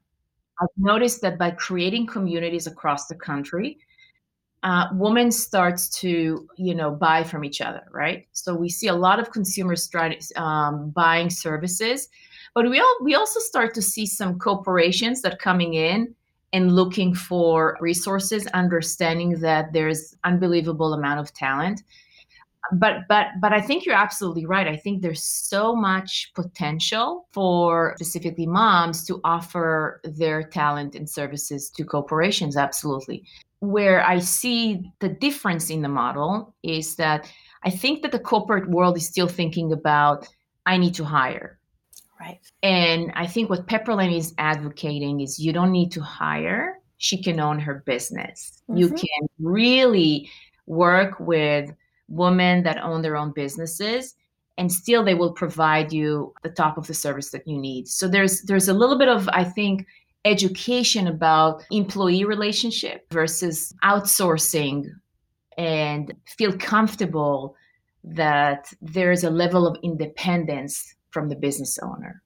I've 0.61 0.69
noticed 0.77 1.21
that 1.23 1.39
by 1.39 1.53
creating 1.53 2.07
communities 2.07 2.67
across 2.67 3.07
the 3.07 3.15
country, 3.15 3.79
uh, 4.65 4.87
women 4.93 5.31
starts 5.31 5.89
to 6.01 6.49
you 6.57 6.75
know 6.75 6.91
buy 6.91 7.23
from 7.23 7.45
each 7.45 7.61
other 7.61 7.85
right 7.93 8.27
so 8.33 8.57
we 8.57 8.69
see 8.69 8.89
a 8.89 8.95
lot 8.95 9.21
of 9.21 9.31
consumers 9.31 9.89
um, 10.35 10.91
buying 10.91 11.31
services 11.31 12.09
but 12.57 12.69
we 12.69 12.81
all 12.81 12.97
we 13.05 13.15
also 13.15 13.39
start 13.39 13.73
to 13.75 13.81
see 13.81 14.05
some 14.05 14.37
corporations 14.37 15.23
that 15.23 15.39
coming 15.39 15.75
in 15.75 16.13
and 16.53 16.75
looking 16.75 17.15
for 17.15 17.77
resources, 17.81 18.47
understanding 18.49 19.39
that 19.41 19.73
there's 19.73 20.17
unbelievable 20.25 20.95
amount 20.95 21.21
of 21.21 21.33
talent. 21.35 21.83
But 22.73 23.09
but 23.09 23.29
but 23.41 23.53
i 23.53 23.61
think 23.61 23.87
you're 23.87 23.95
absolutely 23.95 24.47
right. 24.47 24.67
I 24.69 24.77
think 24.77 25.01
there's 25.01 25.23
so 25.23 25.75
much 25.75 26.33
potential 26.35 27.27
for 27.33 27.95
specifically 27.97 28.47
moms 28.47 29.05
to 29.07 29.21
offer 29.25 30.01
their 30.05 30.43
talent 30.43 30.95
and 30.95 31.09
services 31.09 31.71
to 31.71 31.85
corporations 31.85 32.57
absolutely. 32.57 33.25
Where 33.61 34.05
i 34.07 34.19
see 34.19 34.93
the 35.01 35.09
difference 35.09 35.71
in 35.71 35.83
the 35.83 35.89
model 35.89 36.55
is 36.63 36.97
that 36.97 37.31
i 37.65 37.71
think 37.71 38.03
that 38.03 38.13
the 38.13 38.19
corporate 38.19 38.69
world 38.71 38.97
is 38.97 39.07
still 39.07 39.29
thinking 39.29 39.73
about 39.73 40.29
i 40.67 40.77
need 40.77 40.95
to 40.95 41.05
hire. 41.05 41.59
Right. 42.21 42.41
And 42.63 43.13
i 43.15 43.27
think 43.27 43.49
what 43.51 43.67
Pepperlane 43.67 44.17
is 44.17 44.35
advocating 44.39 45.21
is 45.21 45.39
you 45.39 45.53
don't 45.53 45.73
need 45.73 45.91
to 45.93 46.03
hire. 46.03 46.81
She 46.99 47.23
can 47.23 47.41
own 47.41 47.61
her 47.61 47.83
business. 47.87 48.63
Mm-hmm. 48.69 48.79
you 48.81 48.89
can 48.91 49.29
really 49.39 50.31
work 50.67 51.19
with 51.19 51.71
women 52.09 52.63
that 52.63 52.83
own 52.83 53.03
their 53.03 53.17
own 53.17 53.33
businesses 53.33 54.15
and 54.57 54.73
still 54.73 55.05
they 55.05 55.15
will 55.15 55.33
provide 55.33 55.93
you 55.93 56.35
the 56.43 56.51
top 56.51 56.77
of 56.77 56.87
the 56.89 56.95
service 56.95 57.31
that 57.31 57.47
you 57.47 57.57
need. 57.57 57.87
So 57.87 58.09
there's 58.09 58.43
there's 58.43 58.69
a 58.69 58.75
little 58.75 58.99
bit 58.99 59.09
of 59.09 59.29
i 59.33 59.45
think 59.45 59.87
education 60.25 61.07
about 61.07 61.65
employee 61.71 62.25
relationship 62.25 63.07
versus 63.13 63.75
outsourcing 63.85 64.85
and 65.57 66.13
feel 66.27 66.57
comfortable 66.59 67.57
that 68.05 68.73
there's 68.83 69.25
a 69.25 69.31
level 69.31 69.67
of 69.67 69.77
independence 69.83 70.95
from 71.11 71.29
the 71.29 71.37
business 71.37 71.79
owner 71.79 72.23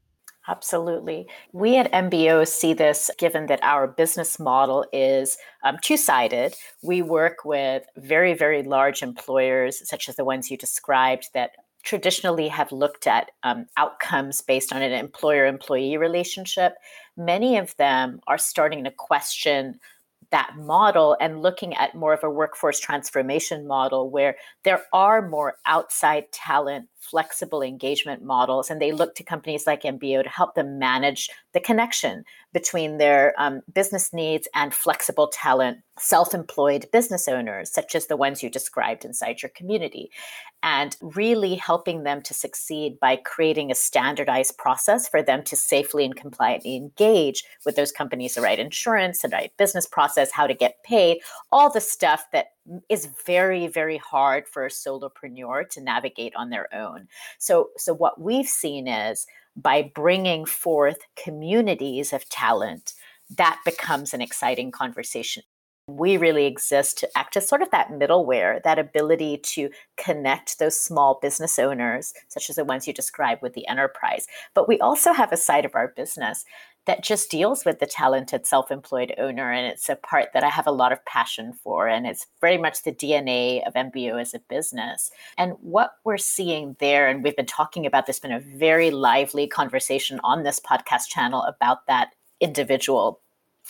Absolutely. 0.48 1.28
We 1.52 1.76
at 1.76 1.92
MBO 1.92 2.46
see 2.46 2.74
this 2.74 3.10
given 3.16 3.46
that 3.46 3.62
our 3.62 3.86
business 3.86 4.40
model 4.40 4.84
is 4.92 5.38
um, 5.62 5.76
two 5.82 5.96
sided. 5.96 6.54
We 6.82 7.00
work 7.00 7.44
with 7.44 7.84
very, 7.96 8.34
very 8.34 8.64
large 8.64 9.02
employers, 9.02 9.88
such 9.88 10.08
as 10.08 10.16
the 10.16 10.24
ones 10.24 10.50
you 10.50 10.56
described, 10.56 11.28
that 11.34 11.52
traditionally 11.84 12.48
have 12.48 12.72
looked 12.72 13.06
at 13.06 13.30
um, 13.44 13.66
outcomes 13.76 14.40
based 14.40 14.72
on 14.72 14.82
an 14.82 14.92
employer 14.92 15.46
employee 15.46 15.96
relationship. 15.96 16.74
Many 17.16 17.56
of 17.56 17.76
them 17.76 18.20
are 18.26 18.38
starting 18.38 18.82
to 18.84 18.90
question 18.90 19.78
that 20.30 20.56
model 20.56 21.16
and 21.20 21.42
looking 21.42 21.74
at 21.74 21.94
more 21.94 22.14
of 22.14 22.24
a 22.24 22.30
workforce 22.30 22.80
transformation 22.80 23.66
model 23.66 24.10
where 24.10 24.36
there 24.64 24.82
are 24.92 25.28
more 25.28 25.56
outside 25.66 26.32
talent 26.32 26.88
flexible 27.02 27.62
engagement 27.62 28.22
models 28.22 28.70
and 28.70 28.80
they 28.80 28.92
look 28.92 29.14
to 29.16 29.24
companies 29.24 29.66
like 29.66 29.82
mbo 29.82 30.22
to 30.22 30.28
help 30.28 30.54
them 30.54 30.78
manage 30.78 31.28
the 31.52 31.60
connection 31.60 32.24
between 32.52 32.98
their 32.98 33.34
um, 33.38 33.60
business 33.74 34.12
needs 34.12 34.46
and 34.54 34.72
flexible 34.72 35.28
talent 35.28 35.78
self-employed 35.98 36.86
business 36.92 37.26
owners 37.28 37.70
such 37.70 37.94
as 37.94 38.06
the 38.06 38.16
ones 38.16 38.42
you 38.42 38.48
described 38.48 39.04
inside 39.04 39.42
your 39.42 39.50
community 39.50 40.10
and 40.62 40.96
really 41.00 41.56
helping 41.56 42.04
them 42.04 42.22
to 42.22 42.32
succeed 42.32 42.98
by 43.00 43.16
creating 43.16 43.70
a 43.70 43.74
standardized 43.74 44.56
process 44.56 45.08
for 45.08 45.22
them 45.22 45.42
to 45.42 45.56
safely 45.56 46.04
and 46.04 46.16
compliantly 46.16 46.76
engage 46.76 47.42
with 47.66 47.74
those 47.74 47.92
companies 47.92 48.34
the 48.34 48.40
right 48.40 48.60
insurance 48.60 49.22
the 49.22 49.28
right 49.28 49.52
business 49.58 49.86
process 49.86 50.30
how 50.30 50.46
to 50.46 50.54
get 50.54 50.82
paid 50.84 51.18
all 51.50 51.68
the 51.70 51.80
stuff 51.80 52.24
that 52.32 52.52
is 52.88 53.08
very 53.26 53.66
very 53.66 53.96
hard 53.96 54.46
for 54.46 54.64
a 54.64 54.70
solopreneur 54.70 55.68
to 55.68 55.80
navigate 55.80 56.34
on 56.36 56.50
their 56.50 56.72
own 56.74 57.08
so 57.38 57.70
so 57.76 57.92
what 57.94 58.20
we've 58.20 58.48
seen 58.48 58.86
is 58.86 59.26
by 59.56 59.90
bringing 59.94 60.44
forth 60.44 60.98
communities 61.16 62.12
of 62.12 62.28
talent 62.28 62.94
that 63.36 63.58
becomes 63.64 64.14
an 64.14 64.20
exciting 64.20 64.70
conversation 64.70 65.42
we 65.88 66.16
really 66.16 66.46
exist 66.46 66.98
to 66.98 67.08
act 67.16 67.36
as 67.36 67.48
sort 67.48 67.60
of 67.62 67.70
that 67.70 67.88
middleware, 67.88 68.62
that 68.62 68.78
ability 68.78 69.38
to 69.38 69.68
connect 69.96 70.58
those 70.58 70.78
small 70.78 71.18
business 71.20 71.58
owners, 71.58 72.14
such 72.28 72.48
as 72.48 72.56
the 72.56 72.64
ones 72.64 72.86
you 72.86 72.92
described 72.92 73.42
with 73.42 73.54
the 73.54 73.66
enterprise. 73.66 74.26
But 74.54 74.68
we 74.68 74.78
also 74.78 75.12
have 75.12 75.32
a 75.32 75.36
side 75.36 75.64
of 75.64 75.74
our 75.74 75.88
business 75.88 76.44
that 76.86 77.04
just 77.04 77.30
deals 77.30 77.64
with 77.64 77.78
the 77.78 77.86
talented 77.86 78.46
self-employed 78.46 79.14
owner 79.18 79.52
and 79.52 79.66
it's 79.66 79.88
a 79.88 79.96
part 79.96 80.28
that 80.34 80.44
i 80.44 80.48
have 80.48 80.66
a 80.66 80.72
lot 80.72 80.92
of 80.92 81.04
passion 81.04 81.52
for 81.52 81.88
and 81.88 82.06
it's 82.06 82.26
very 82.40 82.58
much 82.58 82.82
the 82.82 82.92
dna 82.92 83.66
of 83.66 83.74
mbo 83.74 84.20
as 84.20 84.34
a 84.34 84.38
business. 84.48 85.10
And 85.38 85.52
what 85.60 85.92
we're 86.04 86.18
seeing 86.18 86.76
there 86.78 87.08
and 87.08 87.22
we've 87.22 87.36
been 87.36 87.46
talking 87.46 87.86
about 87.86 88.06
this 88.06 88.18
been 88.18 88.32
a 88.32 88.40
very 88.40 88.90
lively 88.90 89.46
conversation 89.46 90.20
on 90.24 90.42
this 90.42 90.60
podcast 90.60 91.08
channel 91.08 91.42
about 91.42 91.86
that 91.86 92.10
individual. 92.40 93.20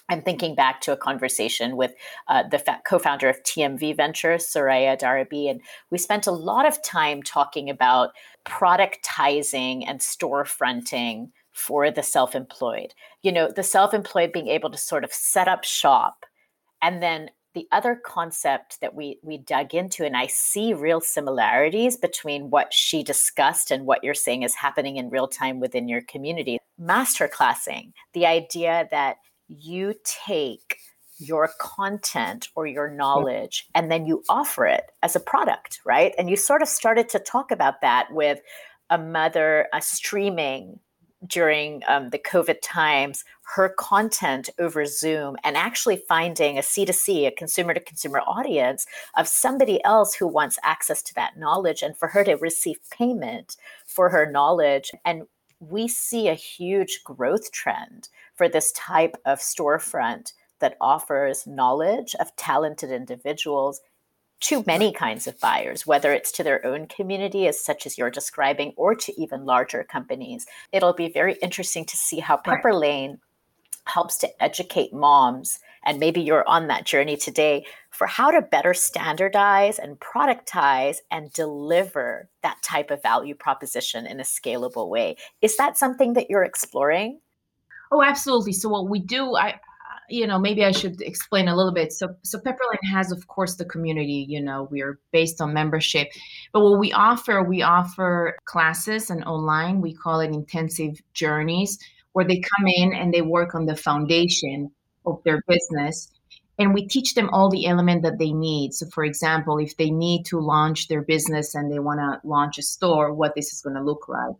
I'm 0.09 0.23
thinking 0.23 0.55
back 0.55 0.81
to 0.83 0.93
a 0.93 0.97
conversation 0.97 1.77
with 1.77 1.95
uh, 2.29 2.45
the 2.49 2.59
fa- 2.59 2.81
co-founder 2.85 3.29
of 3.29 3.43
TMV 3.45 3.97
Ventures, 3.97 4.47
Soraya 4.47 4.99
Darabi, 4.99 5.51
and 5.51 5.61
we 5.91 5.99
spent 5.99 6.27
a 6.27 6.33
lot 6.33 6.67
of 6.67 6.83
time 6.83 7.23
talking 7.23 7.71
about 7.71 8.11
productizing 8.45 9.85
and 9.87 10.01
storefronting 10.01 11.31
for 11.53 11.91
the 11.91 12.03
self 12.03 12.35
employed. 12.35 12.95
You 13.23 13.33
know, 13.33 13.51
the 13.51 13.63
self 13.63 13.95
employed 13.95 14.33
being 14.33 14.49
able 14.49 14.71
to 14.71 14.79
sort 14.79 15.05
of 15.05 15.13
set 15.13 15.49
up 15.49 15.65
shop. 15.65 16.25
And 16.81 17.03
then 17.03 17.31
the 17.55 17.69
other 17.71 18.01
concept 18.03 18.81
that 18.81 18.95
we, 18.95 19.19
we 19.23 19.39
dug 19.39 19.75
into, 19.75 20.05
and 20.05 20.17
I 20.17 20.27
see 20.27 20.73
real 20.73 21.01
similarities 21.01 21.97
between 21.97 22.51
what 22.51 22.73
she 22.73 23.03
discussed 23.03 23.71
and 23.71 23.85
what 23.85 24.03
you're 24.03 24.15
saying 24.15 24.43
is 24.43 24.55
happening 24.55 24.97
in 24.97 25.11
real 25.11 25.29
time 25.29 25.61
within 25.61 25.87
your 25.87 26.01
community. 26.03 26.59
Masterclassing, 26.81 27.93
the 28.15 28.27
idea 28.27 28.89
that 28.91 29.17
you 29.49 29.95
take 30.05 30.79
your 31.19 31.51
content 31.61 32.49
or 32.57 32.67
your 32.67 32.91
knowledge 32.91 33.69
and 33.75 33.91
then 33.91 34.07
you 34.07 34.25
offer 34.29 34.65
it 34.65 34.91
as 35.03 35.15
a 35.15 35.21
product, 35.21 35.81
right? 35.85 36.15
And 36.19 36.31
you 36.31 36.37
sort 36.37 36.63
of 36.63 36.69
started 36.69 37.09
to 37.11 37.19
talk 37.19 37.51
about 37.51 37.81
that 37.83 38.09
with 38.11 38.41
a 38.91 38.99
mother 38.99 39.69
a 39.73 39.81
streaming 39.81 40.79
during 41.27 41.83
um, 41.87 42.11
the 42.11 42.19
COVID 42.19 42.59
times 42.63 43.25
her 43.55 43.69
content 43.69 44.51
over 44.59 44.85
Zoom 44.87 45.37
and 45.45 45.57
actually 45.57 46.03
finding 46.09 46.59
a 46.59 46.63
C2C, 46.63 47.27
a 47.27 47.31
consumer 47.31 47.75
to 47.75 47.81
consumer 47.81 48.21
audience 48.21 48.87
of 49.17 49.29
somebody 49.29 49.83
else 49.85 50.15
who 50.15 50.27
wants 50.27 50.59
access 50.63 51.03
to 51.03 51.15
that 51.15 51.37
knowledge 51.37 51.83
and 51.83 51.97
for 51.97 52.09
her 52.09 52.25
to 52.25 52.35
receive 52.35 52.79
payment 52.91 53.57
for 53.87 54.09
her 54.09 54.31
knowledge. 54.31 54.91
And 55.05 55.25
we 55.61 55.87
see 55.87 56.29
a 56.29 56.35
huge 56.35 57.03
growth 57.05 57.53
trend 57.53 58.09
for 58.35 58.49
this 58.49 58.73
type 58.73 59.17
of 59.25 59.39
storefront 59.39 60.33
that 60.61 60.77
offers 60.81 61.47
knowledge 61.47 62.15
of 62.21 62.35
talented 62.37 62.91
individuals 62.91 63.81
to 64.43 64.65
many 64.67 64.93
kinds 64.93 65.27
of 65.27 65.39
buyers, 65.41 65.87
whether 65.87 66.13
it's 66.13 66.33
to 66.33 66.43
their 66.43 66.65
own 66.67 66.87
community, 66.87 67.47
as 67.47 67.65
such 67.65 67.87
as 67.87 67.97
you're 67.97 68.11
describing, 68.11 68.73
or 68.77 68.95
to 68.95 69.21
even 69.21 69.45
larger 69.45 69.85
companies. 69.85 70.47
It'll 70.73 70.93
be 70.93 71.09
very 71.09 71.35
interesting 71.35 71.85
to 71.87 71.97
see 71.97 72.19
how 72.19 72.37
Pepperlane 72.37 73.19
helps 73.87 74.17
to 74.19 74.43
educate 74.43 74.93
moms, 74.93 75.61
and 75.85 75.99
maybe 75.99 76.21
you're 76.21 76.49
on 76.49 76.69
that 76.69 76.87
journey 76.87 77.17
today 77.17 77.65
for 77.91 78.07
how 78.07 78.31
to 78.31 78.43
better 78.43 78.75
standardize 78.75 79.79
and 79.79 79.99
productize 80.01 80.99
and 81.11 81.33
deliver 81.33 82.29
that 82.43 82.61
type 82.63 82.91
of 82.91 83.03
value 83.03 83.35
proposition 83.35 84.07
in 84.07 84.21
a 84.21 84.25
scalable 84.25 84.89
way. 84.89 85.17
Is 85.41 85.57
that 85.57 85.77
something 85.79 86.15
that 86.15 86.31
you're 86.31 86.45
exploring? 86.45 87.21
Oh, 87.93 88.03
absolutely. 88.03 88.53
So 88.55 88.69
what 88.69 88.89
we 88.89 88.99
do, 88.99 89.37
I 89.37 89.61
you 90.09 90.27
know, 90.27 90.39
maybe 90.39 90.65
I 90.65 90.73
should 90.73 91.01
explain 91.01 91.49
a 91.49 91.57
little 91.57 91.73
bit. 91.73 91.93
So, 91.93 92.15
so 92.23 92.39
Pepperlane 92.39 92.93
has, 92.93 93.13
of 93.13 93.27
course, 93.29 93.57
the 93.57 93.65
community. 93.65 94.27
You 94.29 94.41
know, 94.43 94.69
we 94.71 94.83
are 94.83 94.99
based 95.13 95.41
on 95.41 95.55
membership, 95.55 96.09
but 96.53 96.61
what 96.61 96.79
we 96.79 96.93
offer, 96.93 97.43
we 97.43 97.63
offer 97.63 98.37
classes 98.45 99.11
and 99.11 99.25
online. 99.25 99.81
We 99.81 99.95
call 99.95 100.21
it 100.21 100.33
intensive 100.33 101.01
journeys, 101.15 101.79
where 102.13 102.27
they 102.27 102.41
come 102.41 102.67
in 102.67 102.93
and 102.93 103.13
they 103.13 103.23
work 103.23 103.55
on 103.55 103.67
the 103.67 103.77
foundation 103.77 104.71
of 105.07 105.23
their 105.25 105.43
business, 105.49 106.11
and 106.59 106.75
we 106.75 106.87
teach 106.87 107.15
them 107.15 107.31
all 107.31 107.51
the 107.51 107.67
element 107.67 108.03
that 108.03 108.19
they 108.19 108.33
need. 108.33 108.75
So, 108.75 108.87
for 108.91 109.05
example, 109.05 109.59
if 109.59 109.77
they 109.77 109.91
need 109.91 110.25
to 110.27 110.39
launch 110.39 110.89
their 110.89 111.03
business 111.03 111.55
and 111.55 111.73
they 111.73 111.79
want 111.79 112.01
to 112.01 112.27
launch 112.27 112.59
a 112.59 112.63
store, 112.63 113.13
what 113.13 113.35
this 113.35 113.53
is 113.53 113.63
going 113.63 113.77
to 113.77 113.83
look 113.83 114.09
like 114.09 114.37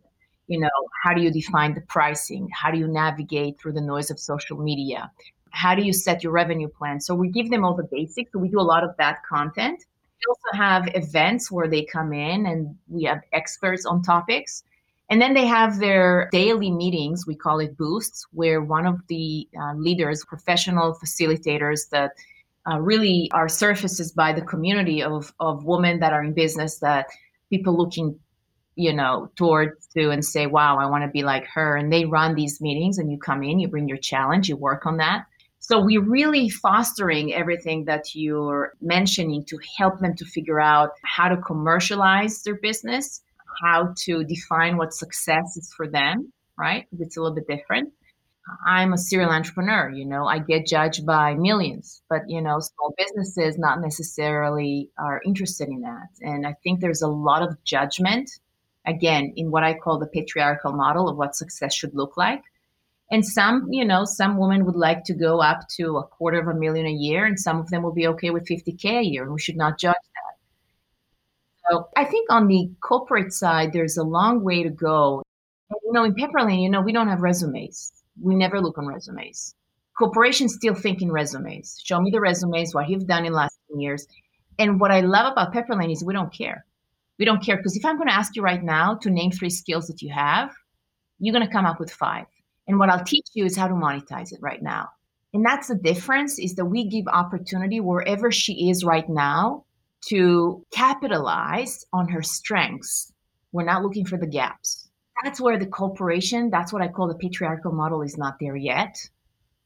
you 0.47 0.59
know 0.59 0.69
how 1.03 1.13
do 1.13 1.21
you 1.21 1.31
define 1.31 1.73
the 1.73 1.81
pricing 1.81 2.49
how 2.53 2.69
do 2.69 2.77
you 2.77 2.87
navigate 2.87 3.57
through 3.59 3.71
the 3.71 3.81
noise 3.81 4.11
of 4.11 4.19
social 4.19 4.57
media 4.57 5.09
how 5.53 5.75
do 5.75 5.83
you 5.83 5.93
set 5.93 6.23
your 6.23 6.31
revenue 6.31 6.67
plan? 6.67 6.99
So 6.99 7.13
we 7.13 7.29
give 7.29 7.49
them 7.49 7.63
all 7.63 7.75
the 7.75 7.87
basics. 7.89 8.31
So 8.33 8.39
we 8.39 8.49
do 8.49 8.59
a 8.59 8.61
lot 8.61 8.83
of 8.83 8.97
that 8.97 9.23
content. 9.23 9.85
We 10.19 10.25
also 10.29 10.57
have 10.57 10.89
events 10.95 11.51
where 11.51 11.67
they 11.67 11.83
come 11.83 12.11
in 12.11 12.47
and 12.47 12.75
we 12.89 13.03
have 13.03 13.21
experts 13.31 13.85
on 13.85 14.01
topics. 14.01 14.63
And 15.09 15.21
then 15.21 15.35
they 15.35 15.45
have 15.45 15.79
their 15.79 16.27
daily 16.31 16.71
meetings, 16.71 17.27
we 17.27 17.35
call 17.35 17.59
it 17.59 17.77
boosts, 17.77 18.25
where 18.31 18.61
one 18.61 18.87
of 18.87 18.99
the 19.07 19.47
uh, 19.61 19.75
leaders, 19.75 20.25
professional 20.25 20.95
facilitators 20.95 21.89
that 21.91 22.13
uh, 22.69 22.79
really 22.79 23.29
are 23.33 23.47
surfaces 23.47 24.11
by 24.11 24.33
the 24.33 24.41
community 24.41 25.03
of, 25.03 25.33
of 25.39 25.65
women 25.65 25.99
that 25.99 26.13
are 26.13 26.23
in 26.23 26.33
business 26.33 26.79
that 26.79 27.07
people 27.49 27.77
looking 27.77 28.19
you 28.75 28.91
know 28.91 29.29
towards 29.35 29.85
to 29.85 30.09
and 30.09 30.25
say 30.25 30.47
wow 30.47 30.79
i 30.79 30.85
want 30.87 31.03
to 31.03 31.07
be 31.09 31.21
like 31.21 31.45
her 31.45 31.77
and 31.77 31.93
they 31.93 32.05
run 32.05 32.33
these 32.33 32.59
meetings 32.59 32.97
and 32.97 33.11
you 33.11 33.19
come 33.19 33.43
in 33.43 33.59
you 33.59 33.67
bring 33.67 33.87
your 33.87 33.99
challenge 33.99 34.49
you 34.49 34.55
work 34.55 34.87
on 34.87 34.97
that 34.97 35.25
So 35.65 35.79
we're 35.79 36.01
really 36.01 36.49
fostering 36.49 37.33
everything 37.33 37.85
that 37.85 38.13
you're 38.13 38.73
mentioning 38.81 39.45
to 39.45 39.57
help 39.77 39.97
them 39.99 40.13
to 40.17 40.25
figure 40.25 40.59
out 40.59 40.89
how 41.05 41.29
to 41.29 41.37
commercialize 41.37 42.43
their 42.43 42.55
business, 42.55 43.21
how 43.63 43.93
to 43.99 44.25
define 44.25 44.75
what 44.75 44.93
success 44.93 45.55
is 45.55 45.73
for 45.73 45.87
them, 45.87 46.33
right? 46.59 46.85
It's 46.99 47.15
a 47.15 47.21
little 47.21 47.33
bit 47.33 47.47
different. 47.47 47.93
I'm 48.67 48.91
a 48.91 48.97
serial 48.97 49.29
entrepreneur, 49.29 49.89
you 49.89 50.03
know, 50.03 50.25
I 50.25 50.39
get 50.39 50.67
judged 50.67 51.05
by 51.05 51.33
millions, 51.35 52.01
but 52.09 52.23
you 52.27 52.41
know, 52.41 52.59
small 52.59 52.93
businesses 52.97 53.57
not 53.57 53.79
necessarily 53.79 54.89
are 54.97 55.21
interested 55.25 55.69
in 55.69 55.79
that. 55.83 56.09
And 56.19 56.45
I 56.45 56.57
think 56.61 56.81
there's 56.81 57.03
a 57.03 57.07
lot 57.07 57.41
of 57.41 57.63
judgment 57.63 58.29
again 58.85 59.31
in 59.37 59.49
what 59.49 59.63
I 59.63 59.75
call 59.75 59.97
the 59.97 60.07
patriarchal 60.07 60.73
model 60.73 61.07
of 61.07 61.15
what 61.15 61.37
success 61.37 61.73
should 61.73 61.95
look 61.95 62.17
like. 62.17 62.43
And 63.13 63.23
some, 63.23 63.67
you 63.69 63.85
know, 63.85 64.05
some 64.05 64.37
women 64.37 64.65
would 64.65 64.75
like 64.75 65.03
to 65.03 65.13
go 65.13 65.39
up 65.39 65.67
to 65.77 65.97
a 65.97 66.03
quarter 66.03 66.39
of 66.39 66.47
a 66.47 66.59
million 66.59 66.87
a 66.87 66.91
year, 66.91 67.27
and 67.27 67.39
some 67.39 67.59
of 67.59 67.69
them 67.69 67.83
will 67.83 67.93
be 67.93 68.07
okay 68.07 68.31
with 68.31 68.47
50K 68.47 68.85
a 68.85 69.03
year. 69.03 69.31
We 69.31 69.39
should 69.39 69.55
not 69.55 69.77
judge 69.77 69.93
that. 69.93 71.69
So 71.69 71.89
I 71.95 72.05
think 72.05 72.31
on 72.31 72.47
the 72.47 72.71
corporate 72.81 73.31
side, 73.31 73.71
there's 73.71 73.97
a 73.97 74.03
long 74.03 74.43
way 74.43 74.63
to 74.63 74.71
go. 74.71 75.21
You 75.83 75.93
know, 75.93 76.05
in 76.05 76.15
Pepperlane, 76.15 76.63
you 76.63 76.71
know, 76.71 76.81
we 76.81 76.91
don't 76.91 77.07
have 77.07 77.21
resumes. 77.21 77.93
We 78.19 78.33
never 78.33 78.59
look 78.59 78.79
on 78.79 78.87
resumes. 78.87 79.53
Corporations 79.95 80.55
still 80.55 80.73
think 80.73 81.03
in 81.03 81.11
resumes. 81.11 81.79
Show 81.83 82.01
me 82.01 82.09
the 82.09 82.19
resumes, 82.19 82.73
what 82.73 82.89
you've 82.89 83.05
done 83.05 83.27
in 83.27 83.33
the 83.33 83.37
last 83.37 83.59
10 83.69 83.79
years. 83.79 84.07
And 84.57 84.79
what 84.79 84.89
I 84.89 85.01
love 85.01 85.31
about 85.31 85.53
Pepperlane 85.53 85.91
is 85.91 86.03
we 86.03 86.15
don't 86.15 86.33
care. 86.33 86.65
We 87.19 87.25
don't 87.25 87.45
care 87.45 87.57
because 87.57 87.77
if 87.77 87.85
I'm 87.85 87.97
going 87.97 88.09
to 88.09 88.15
ask 88.15 88.35
you 88.35 88.41
right 88.41 88.63
now 88.63 88.95
to 89.03 89.11
name 89.11 89.29
three 89.29 89.51
skills 89.51 89.85
that 89.85 90.01
you 90.01 90.11
have, 90.11 90.51
you're 91.19 91.31
going 91.31 91.45
to 91.45 91.53
come 91.53 91.67
up 91.67 91.79
with 91.79 91.91
five. 91.91 92.25
And 92.67 92.79
what 92.79 92.89
I'll 92.89 93.03
teach 93.03 93.27
you 93.33 93.45
is 93.45 93.57
how 93.57 93.67
to 93.67 93.73
monetize 93.73 94.31
it 94.31 94.39
right 94.41 94.61
now. 94.61 94.89
And 95.33 95.45
that's 95.45 95.67
the 95.67 95.75
difference 95.75 96.39
is 96.39 96.55
that 96.55 96.65
we 96.65 96.85
give 96.85 97.07
opportunity 97.07 97.79
wherever 97.79 98.31
she 98.31 98.69
is 98.69 98.83
right 98.83 99.07
now 99.09 99.65
to 100.07 100.63
capitalize 100.71 101.85
on 101.91 102.09
her 102.09 102.21
strengths. 102.21 103.11
We're 103.51 103.63
not 103.63 103.83
looking 103.83 104.05
for 104.05 104.17
the 104.17 104.27
gaps. 104.27 104.89
That's 105.23 105.39
where 105.41 105.57
the 105.57 105.65
corporation, 105.65 106.49
that's 106.49 106.73
what 106.73 106.81
I 106.81 106.87
call 106.87 107.07
the 107.07 107.15
patriarchal 107.15 107.71
model 107.71 108.01
is 108.01 108.17
not 108.17 108.35
there 108.39 108.55
yet. 108.55 108.97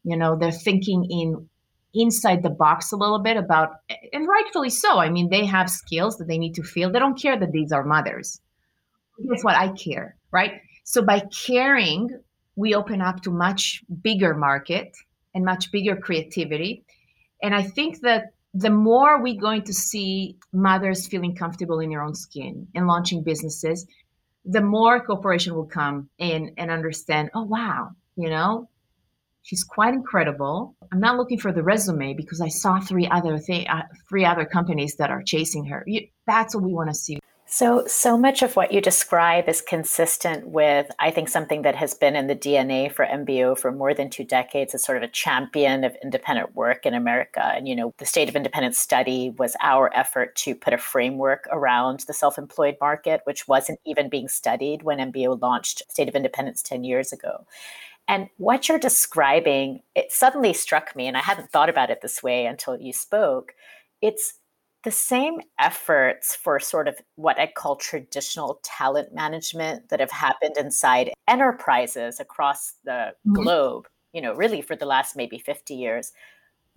You 0.03 0.17
know, 0.17 0.37
they're 0.37 0.51
thinking 0.51 1.05
in 1.09 1.49
inside 1.93 2.43
the 2.43 2.49
box 2.49 2.91
a 2.91 2.95
little 2.97 3.19
bit 3.19 3.37
about 3.37 3.79
and 4.13 4.27
rightfully 4.27 4.69
so. 4.69 4.99
I 4.99 5.09
mean, 5.09 5.29
they 5.29 5.45
have 5.45 5.69
skills 5.69 6.17
that 6.17 6.27
they 6.27 6.37
need 6.37 6.55
to 6.55 6.63
feel. 6.63 6.91
They 6.91 6.99
don't 6.99 7.19
care 7.19 7.39
that 7.39 7.51
these 7.51 7.71
are 7.71 7.83
mothers. 7.83 8.39
Guess 9.29 9.43
what? 9.43 9.55
I 9.55 9.69
care, 9.69 10.15
right? 10.31 10.61
So 10.83 11.01
by 11.01 11.23
caring 11.45 12.09
we 12.57 12.75
open 12.75 13.01
up 13.01 13.21
to 13.21 13.31
much 13.31 13.83
bigger 14.01 14.33
market 14.33 14.97
and 15.33 15.45
much 15.45 15.71
bigger 15.71 15.95
creativity. 15.95 16.83
And 17.41 17.55
I 17.55 17.63
think 17.63 18.01
that 18.01 18.33
the 18.53 18.71
more 18.71 19.21
we're 19.21 19.39
going 19.39 19.61
to 19.63 19.73
see 19.73 20.37
mothers 20.51 21.07
feeling 21.07 21.35
comfortable 21.35 21.79
in 21.79 21.91
their 21.91 22.01
own 22.01 22.15
skin 22.15 22.67
and 22.73 22.87
launching 22.87 23.23
businesses, 23.23 23.85
the 24.43 24.61
more 24.61 24.99
corporation 25.05 25.53
will 25.53 25.67
come 25.67 26.09
in 26.17 26.55
and 26.57 26.71
understand, 26.71 27.29
oh 27.35 27.43
wow, 27.43 27.91
you 28.15 28.29
know, 28.29 28.67
she's 29.43 29.63
quite 29.63 29.93
incredible. 29.93 30.75
I'm 30.91 30.99
not 30.99 31.17
looking 31.17 31.37
for 31.37 31.51
the 31.51 31.61
resume 31.61 32.15
because 32.15 32.41
I 32.41 32.47
saw 32.47 32.79
three 32.79 33.07
other 33.07 33.37
th- 33.37 33.67
uh, 33.69 33.83
three 34.09 34.25
other 34.25 34.45
companies 34.45 34.95
that 34.95 35.11
are 35.11 35.21
chasing 35.21 35.65
her. 35.65 35.83
You, 35.85 36.07
that's 36.25 36.55
what 36.55 36.63
we 36.63 36.73
want 36.73 36.89
to 36.89 36.95
see. 36.95 37.19
So, 37.49 37.85
so 37.87 38.17
much 38.17 38.41
of 38.41 38.57
what 38.57 38.73
you 38.73 38.81
describe 38.81 39.47
is 39.47 39.61
consistent 39.61 40.49
with, 40.49 40.91
I 40.99 41.11
think, 41.11 41.29
something 41.29 41.61
that 41.61 41.77
has 41.77 41.93
been 41.93 42.17
in 42.17 42.27
the 42.27 42.35
DNA 42.35 42.91
for 42.91 43.05
MBO 43.05 43.57
for 43.57 43.71
more 43.71 43.93
than 43.93 44.09
two 44.09 44.25
decades 44.25 44.75
as 44.75 44.83
sort 44.83 44.97
of 44.97 45.03
a 45.03 45.07
champion 45.07 45.85
of 45.85 45.95
independent 46.03 46.55
work 46.55 46.85
in 46.85 46.93
America. 46.93 47.53
And, 47.55 47.65
you 47.65 47.73
know, 47.73 47.93
the 47.99 48.05
State 48.05 48.27
of 48.27 48.35
Independence 48.35 48.77
study 48.77 49.29
was 49.37 49.55
our 49.61 49.89
effort 49.95 50.35
to 50.37 50.55
put 50.55 50.73
a 50.73 50.77
framework 50.77 51.47
around 51.49 52.01
the 52.01 52.13
self 52.13 52.37
employed 52.37 52.75
market, 52.81 53.21
which 53.23 53.47
wasn't 53.47 53.79
even 53.85 54.09
being 54.09 54.27
studied 54.27 54.83
when 54.83 54.99
MBO 54.99 55.41
launched 55.41 55.89
State 55.89 56.09
of 56.09 56.15
Independence 56.15 56.61
10 56.61 56.83
years 56.83 57.13
ago. 57.13 57.45
And 58.09 58.27
what 58.37 58.67
you're 58.67 58.77
describing, 58.77 59.83
it 59.95 60.11
suddenly 60.11 60.51
struck 60.51 60.97
me, 60.97 61.07
and 61.07 61.15
I 61.15 61.21
hadn't 61.21 61.51
thought 61.51 61.69
about 61.69 61.91
it 61.91 62.01
this 62.01 62.21
way 62.21 62.45
until 62.45 62.77
you 62.77 62.91
spoke. 62.91 63.53
It's 64.01 64.33
the 64.87 64.91
same 64.91 65.41
efforts 65.59 66.33
for 66.33 66.61
sort 66.61 66.87
of 66.87 66.97
what 67.15 67.37
I 67.37 67.47
call 67.47 67.75
traditional 67.75 68.61
talent 68.63 69.13
management 69.13 69.89
that 69.89 69.99
have 69.99 70.11
happened 70.11 70.55
inside 70.57 71.11
enterprises 71.27 72.21
across 72.21 72.75
the 72.85 73.11
mm-hmm. 73.27 73.33
globe, 73.33 73.89
you 74.13 74.21
know, 74.21 74.33
really 74.33 74.61
for 74.61 74.77
the 74.77 74.85
last 74.85 75.17
maybe 75.17 75.39
50 75.39 75.73
years. 75.73 76.13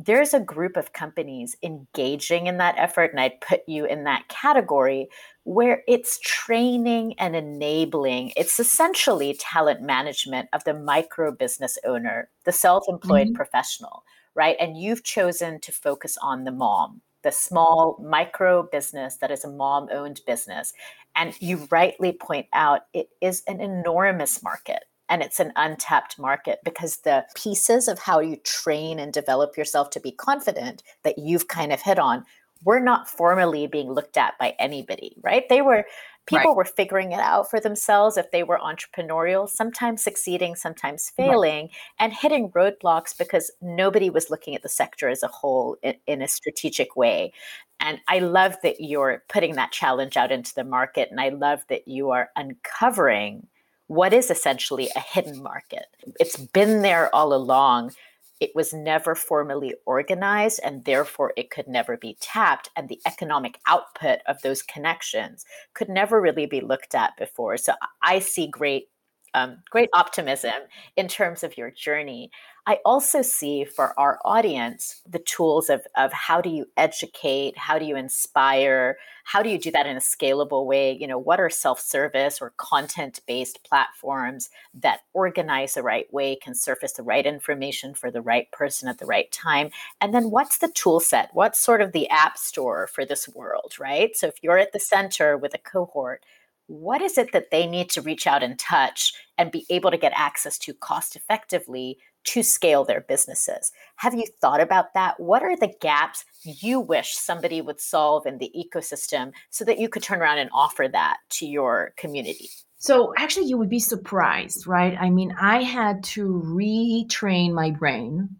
There's 0.01 0.35
a 0.35 0.40
group 0.40 0.77
of 0.77 0.92
companies 0.92 1.55
engaging 1.62 2.49
in 2.49 2.57
that 2.57 2.75
effort, 2.79 3.12
and 3.12 3.20
I'd 3.20 3.40
put 3.40 3.61
you 3.68 3.85
in 3.85 4.03
that 4.03 4.27
category 4.27 5.07
where 5.44 5.85
it's 5.87 6.18
training 6.18 7.14
and 7.16 7.37
enabling. 7.37 8.33
It's 8.37 8.59
essentially 8.59 9.37
talent 9.38 9.83
management 9.83 10.49
of 10.53 10.64
the 10.64 10.75
micro 10.75 11.31
business 11.31 11.79
owner, 11.87 12.29
the 12.44 12.51
self 12.51 12.87
employed 12.88 13.29
mm-hmm. 13.29 13.37
professional, 13.37 14.03
right? 14.35 14.57
And 14.59 14.77
you've 14.77 15.05
chosen 15.05 15.61
to 15.61 15.70
focus 15.70 16.18
on 16.20 16.42
the 16.42 16.51
mom 16.51 17.03
the 17.22 17.33
small 17.33 17.98
micro 18.02 18.62
business 18.62 19.16
that 19.16 19.30
is 19.30 19.44
a 19.44 19.50
mom 19.50 19.88
owned 19.92 20.20
business. 20.26 20.72
And 21.16 21.35
you 21.40 21.68
rightly 21.70 22.12
point 22.12 22.46
out 22.52 22.83
it 22.92 23.09
is 23.20 23.42
an 23.46 23.61
enormous 23.61 24.42
market 24.42 24.85
and 25.09 25.22
it's 25.22 25.40
an 25.40 25.52
untapped 25.56 26.18
market 26.18 26.61
because 26.64 26.98
the 26.98 27.26
pieces 27.35 27.88
of 27.88 27.98
how 27.98 28.20
you 28.20 28.37
train 28.37 28.98
and 28.98 29.12
develop 29.12 29.56
yourself 29.56 29.90
to 29.90 30.00
be 30.00 30.12
confident 30.12 30.83
that 31.02 31.18
you've 31.18 31.48
kind 31.48 31.72
of 31.72 31.83
hit 31.83 31.98
on 31.98 32.24
were 32.62 32.80
not 32.80 33.09
formally 33.09 33.66
being 33.66 33.90
looked 33.90 34.16
at 34.16 34.38
by 34.38 34.54
anybody, 34.59 35.16
right? 35.22 35.48
They 35.48 35.62
were 35.62 35.85
people 36.26 36.50
right. 36.50 36.56
were 36.56 36.64
figuring 36.64 37.12
it 37.12 37.20
out 37.20 37.50
for 37.50 37.61
themselves 37.61 38.16
if 38.16 38.30
they 38.30 38.42
were 38.42 38.59
entrepreneurial, 38.59 39.48
sometimes 39.48 40.02
succeeding, 40.02 40.54
sometimes 40.54 41.11
failing, 41.11 41.64
right. 41.64 41.74
and 41.98 42.12
hitting 42.12 42.50
roadblocks 42.50 43.16
because 43.16 43.50
nobody 43.61 44.11
was 44.11 44.30
looking 44.30 44.54
at 44.54 44.62
the 44.62 44.68
sector 44.68 45.09
as 45.09 45.22
a 45.22 45.28
whole 45.28 45.76
in, 45.83 45.94
in, 46.06 46.22
a 46.22 46.28
strategic 46.28 46.94
way. 46.96 47.33
And 47.80 47.98
I 48.09 48.18
love 48.18 48.56
that 48.62 48.80
you're 48.80 49.24
putting 49.28 49.56
that 49.56 49.72
challenge 49.72 50.16
out 50.16 50.30
into 50.30 50.54
the 50.54 50.64
market. 50.64 51.09
And 51.11 51.20
I 51.20 51.30
love 51.30 51.64
that 51.68 51.88
you 51.88 52.11
are 52.11 52.30
uncovering 52.37 53.46
what 53.87 54.12
is 54.12 54.30
essentially 54.30 54.88
a 54.94 55.00
hidden 55.00 55.42
market. 55.42 55.87
It's 56.20 56.37
been 56.37 56.83
there 56.83 57.12
all 57.14 57.35
along 57.35 57.92
it 58.40 58.50
was 58.55 58.72
never 58.72 59.14
formally 59.14 59.74
organized 59.87 60.61
and 60.64 60.85
therefore 60.85 61.33
it 61.37 61.50
could 61.50 61.68
never 61.68 61.96
be 61.96 62.16
tapped 62.20 62.70
and 62.74 62.88
the 62.88 63.00
economic 63.07 63.59
output 63.66 64.18
of 64.26 64.40
those 64.42 64.62
connections 64.62 65.44
could 65.74 65.88
never 65.88 66.20
really 66.20 66.46
be 66.46 66.61
looked 66.61 66.94
at 66.94 67.16
before. 67.16 67.57
So 67.57 67.74
i 68.03 68.18
see 68.18 68.46
great 68.46 68.89
um, 69.35 69.59
great 69.71 69.88
optimism 69.93 70.53
in 70.97 71.09
terms 71.09 71.43
of 71.43 71.57
your 71.57 71.71
journey. 71.71 72.31
I 72.66 72.79
also 72.85 73.23
see 73.23 73.64
for 73.64 73.99
our 73.99 74.19
audience 74.25 75.03
the 75.09 75.19
tools 75.21 75.71
of, 75.71 75.87
of 75.97 76.12
how 76.12 76.40
do 76.40 76.51
you 76.51 76.66
educate, 76.77 77.57
how 77.57 77.79
do 77.79 77.85
you 77.85 77.97
inspire, 77.97 78.99
how 79.25 79.43
do 79.43 79.49
you 79.49 79.59
do 79.59 79.71
that 79.71 79.87
in 79.87 79.97
a 79.97 80.01
scalable 80.01 80.66
way? 80.66 80.93
You 80.93 81.07
know, 81.07 81.19
what 81.19 81.40
are 81.40 81.49
self 81.49 81.81
service 81.81 82.40
or 82.40 82.53
content 82.59 83.21
based 83.27 83.64
platforms 83.64 84.51
that 84.75 85.01
organize 85.14 85.75
the 85.75 85.83
right 85.83 86.12
way, 86.12 86.37
can 86.37 86.55
surface 86.55 86.93
the 86.93 87.03
right 87.03 87.27
information 87.27 87.95
for 87.95 88.11
the 88.11 88.23
right 88.23 88.51
person 88.53 88.88
at 88.88 88.99
the 88.99 89.07
right 89.07 89.31
time? 89.33 89.71
And 90.01 90.14
then 90.14 90.31
what's 90.31 90.59
the 90.59 90.73
tool 90.75 91.01
set? 91.01 91.31
What's 91.33 91.59
sort 91.59 91.81
of 91.81 91.93
the 91.93 92.09
app 92.11 92.37
store 92.37 92.88
for 92.88 93.05
this 93.05 93.29
world, 93.29 93.75
right? 93.81 94.14
So 94.16 94.27
if 94.27 94.43
you're 94.43 94.59
at 94.59 94.73
the 94.73 94.81
center 94.81 95.37
with 95.37 95.55
a 95.55 95.59
cohort, 95.59 96.25
what 96.70 97.02
is 97.02 97.18
it 97.18 97.33
that 97.33 97.50
they 97.50 97.66
need 97.66 97.90
to 97.90 98.00
reach 98.00 98.28
out 98.28 98.44
and 98.44 98.56
touch 98.56 99.12
and 99.37 99.50
be 99.50 99.66
able 99.70 99.90
to 99.90 99.98
get 99.98 100.12
access 100.14 100.56
to 100.59 100.72
cost 100.72 101.16
effectively 101.16 101.98
to 102.22 102.42
scale 102.42 102.85
their 102.85 103.00
businesses. 103.00 103.72
Have 103.96 104.14
you 104.14 104.24
thought 104.40 104.61
about 104.61 104.94
that? 104.94 105.18
What 105.18 105.42
are 105.42 105.56
the 105.56 105.72
gaps 105.80 106.24
you 106.44 106.78
wish 106.78 107.14
somebody 107.16 107.61
would 107.61 107.80
solve 107.80 108.26
in 108.26 108.38
the 108.38 108.52
ecosystem 108.56 109.33
so 109.50 109.64
that 109.64 109.78
you 109.78 109.88
could 109.88 110.02
turn 110.02 110.20
around 110.20 110.38
and 110.38 110.50
offer 110.52 110.87
that 110.92 111.18
to 111.30 111.46
your 111.46 111.94
community? 111.96 112.50
So, 112.76 113.12
actually, 113.16 113.46
you 113.46 113.59
would 113.59 113.68
be 113.68 113.78
surprised, 113.78 114.66
right? 114.66 114.96
I 114.98 115.11
mean, 115.11 115.35
I 115.38 115.62
had 115.62 116.02
to 116.04 116.42
retrain 116.46 117.52
my 117.52 117.70
brain 117.70 118.37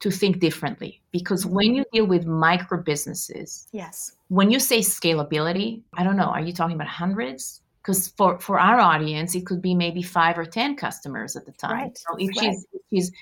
to 0.00 0.10
think 0.10 0.40
differently 0.40 1.00
because 1.12 1.46
when 1.46 1.74
you 1.74 1.84
deal 1.92 2.06
with 2.06 2.26
micro 2.26 2.82
businesses, 2.82 3.68
yes, 3.72 4.12
when 4.28 4.50
you 4.50 4.58
say 4.58 4.80
scalability, 4.80 5.82
I 5.94 6.04
don't 6.04 6.16
know, 6.16 6.24
are 6.24 6.40
you 6.40 6.52
talking 6.52 6.76
about 6.76 6.88
hundreds? 6.88 7.60
Because 7.82 8.08
for 8.08 8.38
for 8.40 8.58
our 8.58 8.80
audience, 8.80 9.34
it 9.34 9.46
could 9.46 9.62
be 9.62 9.74
maybe 9.74 10.02
five 10.02 10.38
or 10.38 10.44
ten 10.44 10.76
customers 10.76 11.36
at 11.36 11.46
the 11.46 11.52
time. 11.52 11.72
Right. 11.72 11.98
So 11.98 12.16
if 12.18 12.28
right. 12.28 12.38
she's, 12.40 12.66
if 12.72 12.82
she's 12.90 13.12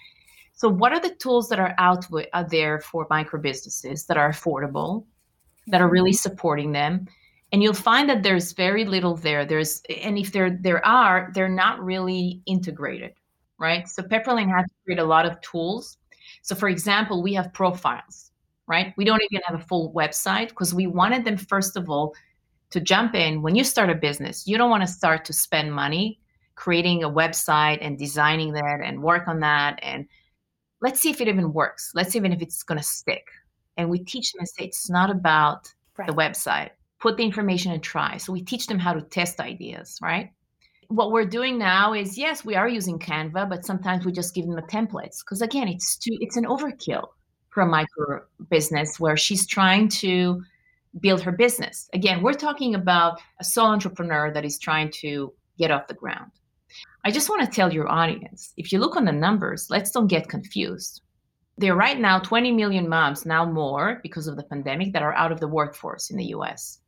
so 0.55 0.69
what 0.69 0.93
are 0.93 1.01
the 1.01 1.15
tools 1.15 1.49
that 1.51 1.61
are 1.61 1.75
out, 1.79 2.07
out 2.33 2.51
there 2.51 2.81
for 2.81 3.07
micro 3.11 3.41
businesses 3.41 4.07
that 4.07 4.17
are 4.17 4.31
affordable, 4.31 5.05
that 5.69 5.81
are 5.81 5.89
really 5.89 6.11
mm-hmm. 6.11 6.17
supporting 6.17 6.73
them? 6.73 7.07
And 7.53 7.63
you'll 7.63 7.75
find 7.75 8.11
that 8.11 8.23
there's 8.23 8.53
very 8.53 8.85
little 8.85 9.17
there. 9.17 9.47
There's 9.47 9.83
and 10.03 10.19
if 10.19 10.33
there 10.33 10.59
there 10.61 10.85
are, 10.85 11.31
they're 11.35 11.49
not 11.49 11.83
really 11.83 12.43
integrated, 12.47 13.15
right? 13.59 13.89
So 13.89 14.03
Pepperlane 14.03 14.51
has 14.51 14.67
to 14.67 14.75
create 14.85 14.99
a 14.99 15.05
lot 15.05 15.27
of 15.27 15.41
tools 15.41 15.97
So, 16.49 16.55
for 16.55 16.71
example, 16.71 17.23
we 17.23 17.35
have 17.35 17.53
profiles, 17.53 18.33
right? 18.67 18.95
We 18.97 19.05
don't 19.05 19.21
even 19.31 19.43
have 19.47 19.61
a 19.61 19.63
full 19.63 19.93
website 19.93 20.49
because 20.49 20.73
we 20.73 20.87
wanted 20.87 21.27
them, 21.27 21.37
first 21.37 21.77
of 21.77 21.91
all, 21.91 22.15
to 22.71 22.81
jump 22.81 23.15
in. 23.15 23.43
When 23.43 23.55
you 23.55 23.63
start 23.63 23.91
a 23.91 23.95
business, 23.95 24.47
you 24.47 24.57
don't 24.57 24.71
want 24.71 24.83
to 24.83 24.87
start 24.87 25.27
to 25.27 25.35
spend 25.35 25.75
money 25.75 26.19
creating 26.55 27.05
a 27.05 27.11
website 27.11 27.77
and 27.83 27.99
designing 27.99 28.55
that 28.55 28.81
and 28.83 29.03
work 29.03 29.29
on 29.29 29.41
that. 29.41 29.79
And 29.83 30.09
let's 30.81 31.01
see 31.01 31.11
if 31.11 31.21
it 31.21 31.29
even 31.29 31.53
works. 31.53 31.93
Let's 31.95 32.13
see 32.13 32.19
even 32.19 32.33
if 32.33 32.41
it's 32.41 32.63
going 32.63 32.79
to 32.79 32.83
stick. 32.85 33.27
And 33.77 33.91
we 33.91 33.99
teach 33.99 34.33
them 34.33 34.41
and 34.41 34.49
say 34.49 34.65
it's 34.65 34.89
not 34.89 35.11
about 35.11 35.71
right. 35.99 36.07
the 36.07 36.15
website. 36.15 36.71
Put 36.99 37.19
the 37.19 37.25
information 37.25 37.73
and 37.73 37.83
try. 37.83 38.17
So 38.17 38.33
we 38.33 38.41
teach 38.41 38.69
them 38.69 38.79
how 38.79 38.95
to 38.95 39.03
test 39.03 39.39
ideas, 39.39 39.99
right? 40.01 40.33
What 40.89 41.13
we're 41.13 41.27
doing 41.27 41.59
now 41.59 41.93
is 41.93 42.19
yes, 42.19 42.45
we 42.45 42.57
are 42.57 42.69
using 42.69 42.99
Canva, 42.99 43.49
but 43.49 43.65
sometimes 43.65 44.05
we 44.05 44.13
just 44.13 44.35
give 44.35 44.47
them 44.47 44.57
the 44.57 44.63
templates 44.63 45.19
because 45.21 45.43
again, 45.43 45.69
it's 45.69 45.97
too 45.97 46.17
it's 46.21 46.37
an 46.37 46.47
overkill 46.47 47.09
for 47.51 47.63
a 47.63 47.67
micro 47.67 48.23
business 48.51 48.99
where 48.99 49.17
she's 49.17 49.47
trying 49.47 49.89
to 49.89 50.43
build 51.01 51.21
her 51.21 51.33
business. 51.33 51.89
Again, 51.93 52.23
we're 52.23 52.33
talking 52.33 52.75
about 52.75 53.21
a 53.39 53.45
sole 53.45 53.67
entrepreneur 53.67 54.33
that 54.33 54.45
is 54.45 54.59
trying 54.59 54.91
to 55.01 55.33
get 55.59 55.71
off 55.71 55.89
the 55.89 55.95
ground. 55.95 56.31
I 57.05 57.11
just 57.11 57.29
want 57.29 57.43
to 57.45 57.51
tell 57.51 57.73
your 57.73 57.89
audience, 57.89 58.53
if 58.57 58.73
you 58.73 58.79
look 58.79 58.97
on 58.97 59.05
the 59.05 59.13
numbers, 59.13 59.69
let's 59.71 59.91
don't 59.91 60.09
get 60.09 60.29
confused. 60.29 61.03
There 61.59 61.73
are 61.73 61.77
right 61.77 61.99
now 61.99 62.19
20 62.21 62.53
million 62.53 62.89
moms, 62.89 63.27
now 63.27 63.45
more 63.45 64.01
because 64.03 64.27
of 64.27 64.37
the 64.37 64.45
pandemic, 64.45 64.93
that 64.93 65.03
are 65.03 65.15
out 65.15 65.33
of 65.33 65.41
the 65.41 65.49
workforce 65.49 66.11
in 66.11 66.17
the 66.17 66.27
US. 66.27 66.81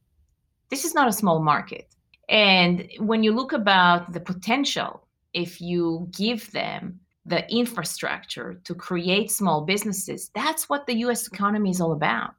This 0.70 0.84
is 0.84 0.94
not 0.94 1.08
a 1.08 1.12
small 1.12 1.42
market. 1.42 1.88
And 2.30 2.88
when 2.98 3.24
you 3.24 3.32
look 3.32 3.52
about 3.52 4.12
the 4.12 4.20
potential, 4.20 5.04
if 5.34 5.60
you 5.60 6.08
give 6.16 6.50
them 6.52 7.00
the 7.26 7.44
infrastructure 7.52 8.60
to 8.64 8.74
create 8.74 9.30
small 9.32 9.62
businesses, 9.62 10.30
that's 10.34 10.68
what 10.68 10.86
the 10.86 10.94
US 11.06 11.26
economy 11.26 11.70
is 11.70 11.80
all 11.80 11.92
about. 11.92 12.34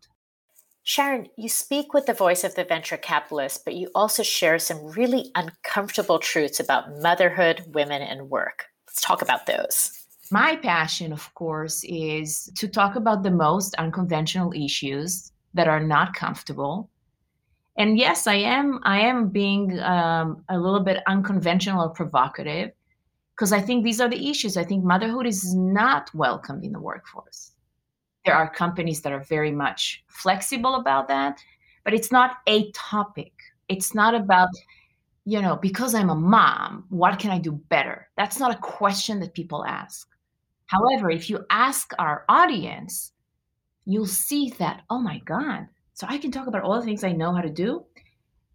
Sharon, 0.84 1.28
you 1.38 1.50
speak 1.50 1.94
with 1.94 2.06
the 2.06 2.14
voice 2.14 2.44
of 2.44 2.56
the 2.56 2.64
venture 2.64 2.98
capitalist, 2.98 3.66
but 3.66 3.76
you 3.76 3.90
also 3.94 4.24
share 4.24 4.58
some 4.58 4.88
really 4.88 5.30
uncomfortable 5.36 6.18
truths 6.18 6.60
about 6.60 6.98
motherhood, 7.02 7.64
women, 7.68 8.02
and 8.02 8.30
work. 8.30 8.66
Let's 8.88 9.02
talk 9.02 9.22
about 9.22 9.46
those. 9.46 9.92
My 10.32 10.56
passion, 10.56 11.12
of 11.12 11.32
course, 11.36 11.84
is 11.84 12.50
to 12.56 12.68
talk 12.68 12.96
about 12.96 13.22
the 13.22 13.30
most 13.30 13.76
unconventional 13.76 14.54
issues 14.54 15.32
that 15.54 15.68
are 15.68 15.84
not 15.84 16.16
comfortable 16.16 16.90
and 17.78 17.98
yes 17.98 18.28
i 18.28 18.36
am 18.36 18.80
i 18.84 19.00
am 19.00 19.30
being 19.30 19.80
um, 19.80 20.44
a 20.50 20.58
little 20.58 20.80
bit 20.80 21.04
unconventional 21.08 21.84
or 21.84 21.90
provocative 21.90 22.72
because 23.36 23.52
i 23.52 23.62
think 23.62 23.84
these 23.84 24.02
are 24.02 24.10
the 24.10 24.30
issues. 24.30 24.58
I 24.58 24.64
think 24.64 24.84
motherhood 24.84 25.26
is 25.26 25.56
not 25.56 26.14
welcomed 26.14 26.64
in 26.64 26.74
the 26.74 26.80
workforce. 26.80 27.52
There 28.26 28.36
are 28.36 28.50
companies 28.50 29.02
that 29.02 29.14
are 29.14 29.24
very 29.24 29.52
much 29.52 30.04
flexible 30.08 30.76
about 30.76 31.08
that 31.08 31.40
but 31.84 31.94
it's 31.94 32.12
not 32.12 32.38
a 32.48 32.72
topic. 32.74 33.34
It's 33.68 33.96
not 33.96 34.14
about 34.14 34.50
you 35.26 35.42
know 35.42 35.56
because 35.56 35.94
i'm 35.94 36.10
a 36.10 36.16
mom 36.16 36.86
what 36.90 37.20
can 37.20 37.32
i 37.32 37.38
do 37.38 37.52
better? 37.52 38.10
That's 38.18 38.40
not 38.40 38.54
a 38.54 38.60
question 38.60 39.20
that 39.20 39.34
people 39.34 39.66
ask. 39.66 40.08
However 40.66 41.10
if 41.10 41.30
you 41.30 41.46
ask 41.50 41.94
our 42.00 42.26
audience 42.28 43.14
you'll 43.86 44.06
see 44.06 44.54
that 44.60 44.84
oh 44.90 45.00
my 45.00 45.20
god 45.26 45.68
so 46.02 46.08
I 46.10 46.18
can 46.18 46.32
talk 46.32 46.48
about 46.48 46.64
all 46.64 46.80
the 46.80 46.84
things 46.84 47.04
I 47.04 47.12
know 47.12 47.32
how 47.32 47.42
to 47.42 47.50
do. 47.52 47.86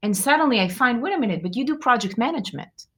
And 0.02 0.16
suddenly 0.16 0.58
I 0.58 0.66
find, 0.66 1.00
wait 1.00 1.14
a 1.14 1.18
minute, 1.18 1.44
but 1.44 1.54
you 1.54 1.64
do 1.64 1.78
project 1.78 2.18
management. 2.18 2.88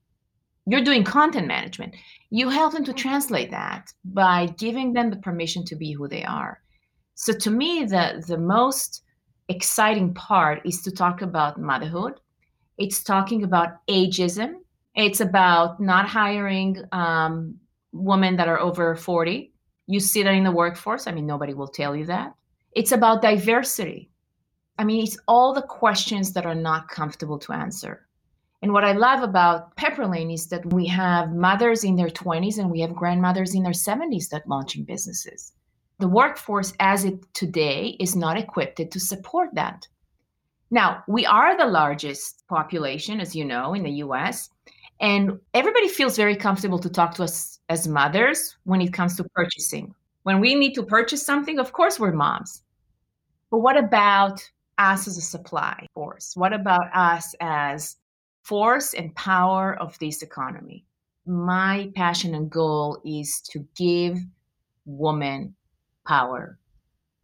You're 0.65 0.83
doing 0.83 1.05
content 1.05 1.47
management. 1.47 1.95
You 2.31 2.49
help 2.49 2.73
them 2.73 2.83
to 2.85 2.95
translate 2.95 3.51
that 3.51 3.93
by 4.07 4.47
giving 4.57 4.95
them 4.95 5.11
the 5.11 5.19
permission 5.19 5.67
to 5.67 5.77
be 5.77 5.93
who 5.93 6.09
they 6.09 6.25
are. 6.25 6.63
So 7.15 7.35
to 7.35 7.51
me, 7.51 7.85
the, 7.85 8.25
the 8.27 8.39
most 8.39 9.03
exciting 9.51 10.15
part 10.15 10.63
is 10.65 10.81
to 10.81 10.93
talk 10.93 11.21
about 11.21 11.61
motherhood. 11.61 12.15
It's 12.79 13.03
talking 13.03 13.45
about 13.45 13.87
ageism. 13.87 14.55
It's 14.95 15.21
about 15.21 15.79
not 15.79 16.09
hiring 16.09 16.83
um, 16.93 17.57
women 17.93 18.37
that 18.37 18.49
are 18.49 18.61
over 18.61 18.97
40. 18.97 19.53
You 19.89 20.01
see 20.01 20.23
that 20.23 20.33
in 20.33 20.45
the 20.45 20.53
workforce. 20.53 21.07
I 21.07 21.13
mean, 21.13 21.27
nobody 21.27 21.53
will 21.53 21.69
tell 21.69 21.95
you 21.95 22.07
that. 22.07 22.33
It's 22.73 22.93
about 22.93 23.21
diversity. 23.21 24.09
I 24.79 24.85
mean, 24.85 25.03
it's 25.03 25.19
all 25.27 25.53
the 25.53 25.63
questions 25.63 26.33
that 26.33 26.47
are 26.47 26.55
not 26.55 26.89
comfortable 26.89 27.39
to 27.41 27.53
answer. 27.53 28.07
And 28.63 28.73
what 28.73 28.85
I 28.85 28.93
love 28.93 29.23
about 29.23 29.77
Pepperlane 29.77 30.33
is 30.33 30.49
that 30.49 30.73
we 30.73 30.87
have 30.87 31.33
mothers 31.33 31.85
in 31.85 31.97
their 31.97 32.09
20s 32.09 32.59
and 32.59 32.71
we 32.71 32.81
have 32.81 32.95
grandmothers 32.95 33.55
in 33.55 33.63
their 33.63 33.73
70s 33.73 34.29
that 34.31 34.49
launching 34.49 34.85
businesses. 34.85 35.53
The 35.99 36.09
workforce 36.09 36.73
as 36.79 37.05
it 37.05 37.23
today 37.35 37.97
is 38.01 38.17
not 38.17 38.37
equipped 38.37 38.81
to 38.91 39.01
support 39.01 39.51
that. 39.55 39.87
Now, 40.71 41.03
we 41.09 41.27
are 41.27 41.57
the 41.57 41.67
largest 41.67 42.47
population, 42.49 43.21
as 43.21 43.35
you 43.35 43.45
know, 43.45 43.75
in 43.75 43.83
the 43.83 44.03
US, 44.05 44.51
and 45.01 45.39
everybody 45.55 45.89
feels 45.89 46.17
very 46.17 46.37
comfortable 46.37 46.79
to 46.81 46.91
talk 46.91 47.15
to 47.15 47.25
us 47.25 47.61
as 47.69 47.89
mothers 47.89 48.57
when 48.65 48.81
it 48.81 48.93
comes 48.93 49.17
to 49.17 49.25
purchasing. 49.35 49.95
When 50.25 50.41
we 50.41 50.55
need 50.55 50.75
to 50.75 50.83
purchase 50.83 51.25
something, 51.25 51.59
of 51.59 51.73
course, 51.73 51.99
we're 51.99 52.13
moms. 52.13 52.63
But 53.51 53.59
what 53.59 53.77
about 53.77 54.43
us 54.79 55.09
as 55.09 55.17
a 55.17 55.23
supply 55.23 55.87
force? 55.95 56.33
What 56.35 56.53
about 56.53 56.95
us 56.95 57.35
as 57.41 57.97
force 58.43 58.95
and 58.95 59.15
power 59.15 59.77
of 59.81 59.99
this 59.99 60.23
economy? 60.23 60.85
My 61.27 61.91
passion 61.95 62.35
and 62.35 62.51
goal 62.51 63.01
is 63.05 63.41
to 63.51 63.67
give 63.77 64.19
women 64.87 65.55
power. 66.07 66.59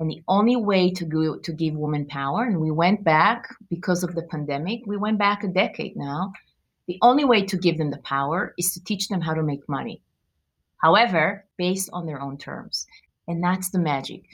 And 0.00 0.10
the 0.10 0.22
only 0.28 0.56
way 0.56 0.90
to 0.90 1.04
go 1.04 1.38
to 1.38 1.52
give 1.52 1.74
women 1.74 2.06
power, 2.06 2.44
and 2.44 2.60
we 2.60 2.70
went 2.70 3.04
back 3.04 3.48
because 3.70 4.02
of 4.02 4.14
the 4.14 4.22
pandemic, 4.22 4.80
we 4.86 4.96
went 4.96 5.18
back 5.18 5.44
a 5.44 5.48
decade 5.48 5.96
now. 5.96 6.32
The 6.88 6.98
only 7.00 7.24
way 7.24 7.46
to 7.46 7.56
give 7.56 7.78
them 7.78 7.90
the 7.90 7.98
power 7.98 8.52
is 8.58 8.72
to 8.74 8.84
teach 8.84 9.08
them 9.08 9.20
how 9.20 9.32
to 9.32 9.42
make 9.42 9.66
money. 9.68 10.02
However, 10.76 11.46
based 11.56 11.88
on 11.92 12.04
their 12.04 12.20
own 12.20 12.36
terms. 12.36 12.86
And 13.26 13.42
that's 13.42 13.70
the 13.70 13.78
magic 13.78 14.24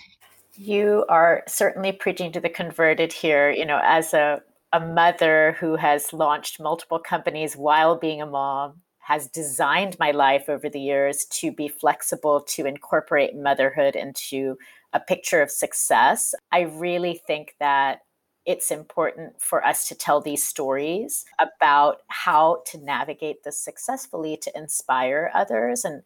you 0.61 1.07
are 1.09 1.43
certainly 1.49 1.91
preaching 1.91 2.31
to 2.33 2.41
the 2.41 2.51
converted 2.51 3.15
here. 3.15 3.51
You 3.51 3.65
know, 3.65 3.81
as 3.83 4.13
a, 4.13 4.43
a 4.75 4.79
mother 4.79 5.57
who 5.59 5.77
has 5.77 6.13
launched 6.13 6.61
multiple 6.61 6.99
companies 6.99 7.57
while 7.57 7.97
being 7.97 8.21
a 8.21 8.27
mom, 8.27 8.83
has 8.99 9.27
designed 9.27 9.99
my 9.99 10.11
life 10.11 10.51
over 10.51 10.69
the 10.69 10.79
years 10.79 11.25
to 11.31 11.51
be 11.51 11.67
flexible 11.67 12.43
to 12.43 12.67
incorporate 12.67 13.35
motherhood 13.35 13.97
into 13.97 14.59
a 14.93 15.01
picture 15.01 15.41
of 15.41 15.51
success. 15.51 16.35
I 16.53 16.61
really 16.61 17.23
think 17.27 17.55
that 17.59 18.01
it's 18.45 18.71
important 18.71 19.41
for 19.41 19.65
us 19.65 19.89
to 19.89 19.95
tell 19.95 20.21
these 20.21 20.45
stories 20.45 21.25
about 21.41 22.03
how 22.09 22.63
to 22.67 22.79
navigate 22.79 23.45
this 23.45 23.59
successfully 23.59 24.37
to 24.43 24.53
inspire 24.55 25.31
others 25.35 25.87
and 25.87 26.03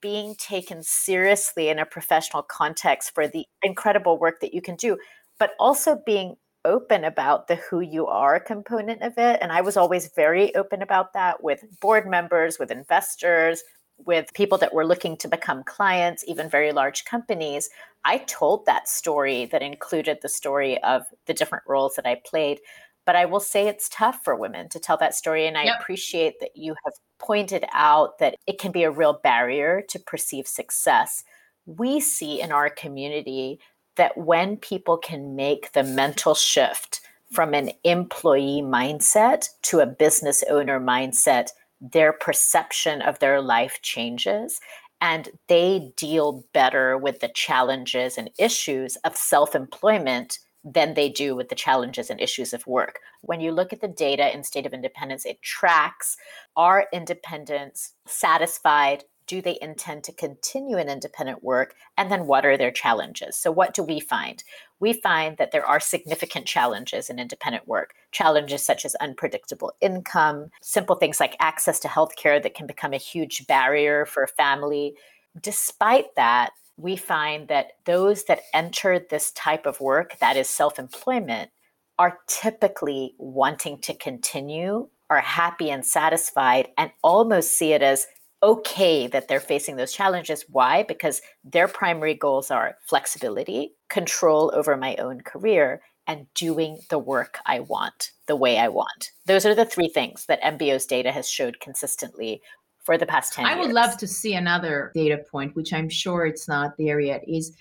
being 0.00 0.34
taken 0.36 0.82
seriously 0.82 1.68
in 1.68 1.78
a 1.78 1.86
professional 1.86 2.42
context 2.42 3.14
for 3.14 3.26
the 3.26 3.46
incredible 3.62 4.18
work 4.18 4.40
that 4.40 4.54
you 4.54 4.62
can 4.62 4.76
do, 4.76 4.96
but 5.38 5.52
also 5.58 6.00
being 6.04 6.36
open 6.64 7.04
about 7.04 7.48
the 7.48 7.56
who 7.56 7.80
you 7.80 8.06
are 8.06 8.38
component 8.40 9.02
of 9.02 9.14
it. 9.16 9.38
And 9.40 9.52
I 9.52 9.60
was 9.60 9.76
always 9.76 10.10
very 10.14 10.54
open 10.54 10.82
about 10.82 11.12
that 11.14 11.42
with 11.42 11.64
board 11.80 12.06
members, 12.06 12.58
with 12.58 12.70
investors, 12.70 13.62
with 14.04 14.32
people 14.34 14.58
that 14.58 14.74
were 14.74 14.86
looking 14.86 15.16
to 15.18 15.28
become 15.28 15.64
clients, 15.64 16.24
even 16.26 16.48
very 16.48 16.72
large 16.72 17.04
companies. 17.04 17.68
I 18.04 18.18
told 18.18 18.66
that 18.66 18.88
story 18.88 19.46
that 19.46 19.62
included 19.62 20.18
the 20.22 20.28
story 20.28 20.82
of 20.82 21.02
the 21.26 21.34
different 21.34 21.64
roles 21.66 21.94
that 21.96 22.06
I 22.06 22.20
played. 22.24 22.60
But 23.08 23.16
I 23.16 23.24
will 23.24 23.40
say 23.40 23.66
it's 23.66 23.88
tough 23.88 24.22
for 24.22 24.36
women 24.36 24.68
to 24.68 24.78
tell 24.78 24.98
that 24.98 25.14
story. 25.14 25.46
And 25.46 25.56
I 25.56 25.64
yep. 25.64 25.80
appreciate 25.80 26.40
that 26.40 26.54
you 26.54 26.74
have 26.84 26.92
pointed 27.18 27.64
out 27.72 28.18
that 28.18 28.36
it 28.46 28.58
can 28.58 28.70
be 28.70 28.82
a 28.82 28.90
real 28.90 29.14
barrier 29.24 29.82
to 29.88 29.98
perceive 29.98 30.46
success. 30.46 31.24
We 31.64 32.00
see 32.00 32.38
in 32.38 32.52
our 32.52 32.68
community 32.68 33.60
that 33.96 34.18
when 34.18 34.58
people 34.58 34.98
can 34.98 35.34
make 35.34 35.72
the 35.72 35.84
mental 35.84 36.34
shift 36.34 37.00
from 37.32 37.54
an 37.54 37.70
employee 37.82 38.60
mindset 38.62 39.48
to 39.62 39.80
a 39.80 39.86
business 39.86 40.44
owner 40.50 40.78
mindset, 40.78 41.48
their 41.80 42.12
perception 42.12 43.00
of 43.00 43.20
their 43.20 43.40
life 43.40 43.78
changes 43.80 44.60
and 45.00 45.30
they 45.46 45.94
deal 45.96 46.44
better 46.52 46.98
with 46.98 47.20
the 47.20 47.28
challenges 47.28 48.18
and 48.18 48.28
issues 48.38 48.96
of 48.96 49.16
self 49.16 49.54
employment 49.54 50.40
than 50.64 50.94
they 50.94 51.08
do 51.08 51.34
with 51.34 51.48
the 51.48 51.54
challenges 51.54 52.10
and 52.10 52.20
issues 52.20 52.52
of 52.52 52.66
work. 52.66 53.00
When 53.20 53.40
you 53.40 53.52
look 53.52 53.72
at 53.72 53.80
the 53.80 53.88
data 53.88 54.34
in 54.34 54.42
State 54.42 54.66
of 54.66 54.72
Independence, 54.72 55.24
it 55.24 55.42
tracks 55.42 56.16
are 56.56 56.86
independents 56.92 57.94
satisfied? 58.06 59.04
Do 59.26 59.42
they 59.42 59.58
intend 59.60 60.04
to 60.04 60.12
continue 60.12 60.78
in 60.78 60.88
independent 60.88 61.44
work? 61.44 61.74
And 61.98 62.10
then 62.10 62.26
what 62.26 62.46
are 62.46 62.56
their 62.56 62.70
challenges? 62.70 63.36
So, 63.36 63.52
what 63.52 63.74
do 63.74 63.82
we 63.82 64.00
find? 64.00 64.42
We 64.80 64.94
find 64.94 65.36
that 65.36 65.52
there 65.52 65.66
are 65.66 65.80
significant 65.80 66.46
challenges 66.46 67.10
in 67.10 67.18
independent 67.18 67.68
work. 67.68 67.92
Challenges 68.10 68.64
such 68.64 68.86
as 68.86 68.94
unpredictable 68.96 69.72
income, 69.82 70.48
simple 70.62 70.96
things 70.96 71.20
like 71.20 71.36
access 71.40 71.78
to 71.80 71.88
healthcare 71.88 72.42
that 72.42 72.54
can 72.54 72.66
become 72.66 72.94
a 72.94 72.98
huge 72.98 73.46
barrier 73.46 74.06
for 74.06 74.22
a 74.22 74.28
family. 74.28 74.94
Despite 75.38 76.14
that, 76.16 76.52
we 76.78 76.96
find 76.96 77.48
that 77.48 77.72
those 77.84 78.24
that 78.24 78.42
enter 78.54 78.98
this 78.98 79.32
type 79.32 79.66
of 79.66 79.80
work, 79.80 80.18
that 80.20 80.36
is 80.36 80.48
self 80.48 80.78
employment, 80.78 81.50
are 81.98 82.20
typically 82.28 83.14
wanting 83.18 83.80
to 83.80 83.94
continue, 83.94 84.88
are 85.10 85.20
happy 85.20 85.70
and 85.70 85.84
satisfied, 85.84 86.68
and 86.78 86.92
almost 87.02 87.52
see 87.52 87.72
it 87.72 87.82
as 87.82 88.06
okay 88.42 89.08
that 89.08 89.26
they're 89.26 89.40
facing 89.40 89.74
those 89.74 89.92
challenges. 89.92 90.44
Why? 90.48 90.84
Because 90.84 91.20
their 91.42 91.66
primary 91.66 92.14
goals 92.14 92.50
are 92.52 92.76
flexibility, 92.86 93.72
control 93.90 94.52
over 94.54 94.76
my 94.76 94.94
own 94.96 95.22
career, 95.22 95.82
and 96.06 96.26
doing 96.34 96.78
the 96.88 96.98
work 96.98 97.38
I 97.44 97.60
want 97.60 98.12
the 98.26 98.36
way 98.36 98.58
I 98.58 98.68
want. 98.68 99.10
Those 99.26 99.44
are 99.44 99.54
the 99.54 99.66
three 99.66 99.88
things 99.88 100.26
that 100.26 100.40
MBO's 100.42 100.86
data 100.86 101.12
has 101.12 101.28
showed 101.28 101.60
consistently 101.60 102.40
for 102.88 102.96
the 102.96 103.04
past 103.04 103.34
10 103.34 103.44
I 103.44 103.50
years. 103.50 103.66
would 103.66 103.74
love 103.74 103.98
to 103.98 104.06
see 104.06 104.32
another 104.32 104.92
data 104.94 105.18
point, 105.30 105.54
which 105.54 105.74
I'm 105.74 105.90
sure 105.90 106.24
it's 106.24 106.48
not 106.48 106.78
there 106.78 106.98
yet, 106.98 107.22
is 107.28 107.54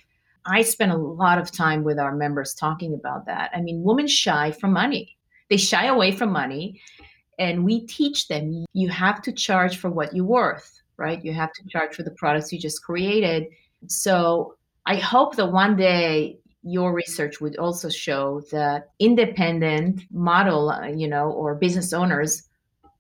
I 0.46 0.62
spend 0.62 0.94
a 0.94 0.98
lot 0.98 1.38
of 1.38 1.52
time 1.52 1.84
with 1.84 2.00
our 2.00 2.16
members 2.16 2.54
talking 2.54 2.94
about 2.94 3.26
that. 3.26 3.52
I 3.54 3.60
mean, 3.60 3.84
women 3.84 4.08
shy 4.08 4.54
from 4.54 4.72
money. 4.72 5.18
They 5.50 5.58
shy 5.58 5.88
away 5.88 6.14
from 6.14 6.32
money. 6.32 6.80
And 7.38 7.66
we 7.66 7.86
teach 7.88 8.30
them 8.30 8.66
you 8.72 8.88
have 8.88 9.22
to 9.24 9.34
charge 9.34 9.76
for 9.76 9.90
what 9.90 10.16
you're 10.16 10.24
worth, 10.24 10.82
right? 10.96 11.22
You 11.22 11.34
have 11.34 11.52
to 11.52 11.68
charge 11.68 11.94
for 11.94 12.04
the 12.04 12.12
products 12.12 12.54
you 12.54 12.58
just 12.58 12.82
created. 12.82 13.48
So 13.88 14.56
I 14.86 14.96
hope 14.96 15.36
that 15.36 15.52
one 15.52 15.76
day 15.76 16.40
your 16.64 16.94
research 16.94 17.42
would 17.42 17.58
also 17.58 17.90
show 17.90 18.44
that 18.54 18.92
independent 19.00 20.04
model, 20.10 20.74
you 20.96 21.10
know, 21.10 21.32
or 21.32 21.54
business 21.54 21.92
owners 21.92 22.44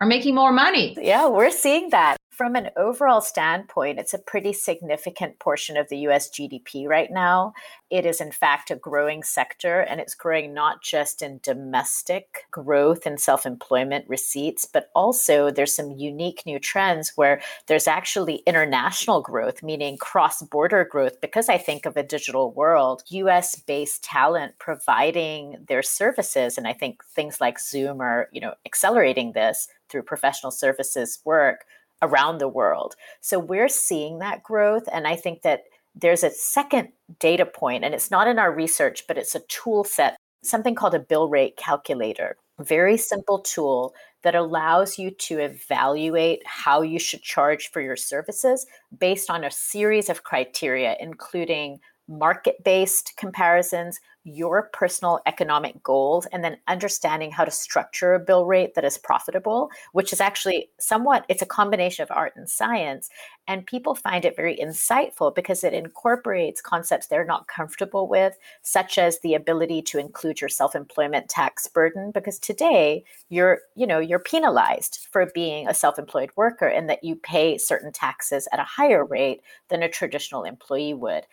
are 0.02 0.08
making 0.08 0.36
more 0.36 0.52
money. 0.52 0.98
Yeah, 1.02 1.28
we're 1.28 1.52
seeing 1.52 1.90
that. 1.92 2.17
From 2.38 2.56
an 2.56 2.70
overall 2.78 3.22
standpoint, 3.22 3.98
it's 3.98 4.14
a 4.14 4.20
pretty 4.20 4.54
significant 4.54 5.40
portion 5.40 5.76
of 5.76 5.90
the 5.90 5.98
US 6.10 6.30
GDP 6.30 6.88
right 6.88 7.10
now. 7.10 7.54
It 7.90 8.06
is, 8.06 8.22
in 8.22 8.32
fact, 8.32 8.70
a 8.70 8.76
growing 8.76 9.24
sector, 9.24 9.80
and 9.80 10.00
it's 10.00 10.14
growing 10.14 10.54
not 10.54 10.84
just 10.84 11.24
in 11.24 11.40
domestic 11.42 12.46
growth 12.52 13.08
and 13.08 13.20
self 13.20 13.48
employment 13.48 14.06
receipts, 14.08 14.66
but 14.66 14.92
also 14.94 15.50
there's 15.50 15.76
some 15.76 15.90
unique 15.90 16.44
new 16.46 16.60
trends 16.60 17.14
where 17.16 17.42
there's 17.66 17.88
actually 17.88 18.44
international 18.46 19.24
growth, 19.24 19.64
meaning 19.64 19.98
cross 19.98 20.44
border 20.44 20.86
growth. 20.86 21.20
Because 21.20 21.50
I 21.50 21.58
think 21.58 21.88
of 21.88 21.98
a 21.98 22.04
digital 22.04 22.52
world, 22.52 23.02
US 23.08 23.56
based 23.56 24.04
talent 24.04 24.54
providing 24.60 25.66
their 25.68 25.82
services, 25.82 26.56
and 26.60 26.68
I 26.68 26.74
think 26.74 27.04
things 27.04 27.42
like 27.42 27.60
Zoom 27.60 28.00
are 28.00 28.30
you 28.32 28.42
know, 28.42 28.54
accelerating 28.64 29.32
this 29.32 29.68
through 29.90 30.04
professional 30.04 30.52
services 30.52 31.18
work 31.26 31.66
around 32.02 32.38
the 32.38 32.48
world. 32.48 32.96
So 33.22 33.40
we're 33.40 33.70
seeing 33.70 34.20
that 34.20 34.44
growth. 34.44 34.84
And 34.92 35.08
I 35.08 35.16
think 35.16 35.42
that 35.42 35.64
there's 35.96 36.24
a 36.24 36.30
second 36.30 36.90
data 37.20 37.46
point, 37.46 37.84
and 37.84 37.94
it's 37.94 38.12
not 38.12 38.28
in 38.28 38.38
our 38.38 38.52
research, 38.52 39.06
but 39.08 39.18
it's 39.18 39.36
a 39.36 39.40
tool 39.48 39.84
set, 39.84 40.18
something 40.44 40.76
called 40.76 40.94
a 40.94 41.00
bill 41.00 41.28
rate 41.28 41.58
calculator. 41.58 42.38
Very 42.60 42.98
simple 42.98 43.40
tool 43.40 43.94
that 44.24 44.36
allows 44.36 44.98
you 44.98 45.12
to 45.12 45.40
evaluate 45.40 46.42
how 46.46 46.82
you 46.82 47.00
should 47.00 47.22
charge 47.22 47.70
for 47.70 47.82
your 47.82 47.96
services 47.96 48.66
based 49.00 49.30
on 49.30 49.44
a 49.44 49.52
series 49.52 50.10
of 50.10 50.24
criteria, 50.24 50.96
including 51.00 51.80
market 52.08 52.64
based 52.64 53.14
comparisons, 53.18 54.00
your 54.28 54.70
personal 54.74 55.22
economic 55.26 55.82
goals 55.84 56.26
and 56.28 56.44
then 56.44 56.58
understanding 56.68 57.32
how 57.32 57.46
to 57.46 57.52
structure 57.52 58.14
a 58.14 58.20
bill 58.20 58.46
rate 58.46 58.76
that 58.76 58.84
is 58.84 58.98
profitable 58.98 59.70
which 59.94 60.12
is 60.12 60.20
actually 60.20 60.70
somewhat 60.80 61.26
it's 61.30 61.42
a 61.42 61.46
combination 61.46 62.04
of 62.04 62.12
art 62.12 62.34
and 62.36 62.50
science 62.50 63.10
and 63.48 63.66
people 63.66 63.96
find 63.96 64.26
it 64.26 64.36
very 64.36 64.58
insightful 64.58 65.34
because 65.34 65.64
it 65.64 65.74
incorporates 65.74 66.60
concepts 66.60 67.08
they're 67.08 67.24
not 67.24 67.48
comfortable 67.48 68.10
with 68.10 68.38
such 68.64 68.98
as 68.98 69.18
the 69.22 69.34
ability 69.34 69.82
to 69.82 69.98
include 69.98 70.42
your 70.42 70.50
self-employment 70.50 71.30
tax 71.30 71.66
burden 71.70 72.12
because 72.12 72.38
today 72.38 73.06
you're 73.30 73.60
you 73.76 73.88
know 73.88 74.00
you're 74.00 74.20
penalized 74.20 75.08
for 75.10 75.26
being 75.34 75.70
a 75.70 75.74
self-employed 75.74 76.32
worker 76.36 76.68
and 76.68 76.90
that 76.90 77.02
you 77.02 77.16
pay 77.16 77.58
certain 77.58 77.94
taxes 77.94 78.46
at 78.52 78.60
a 78.60 78.64
higher 78.64 79.06
rate 79.06 79.40
than 79.70 79.84
a 79.84 79.90
traditional 79.90 80.44
employee 80.44 80.94
would 80.94 81.26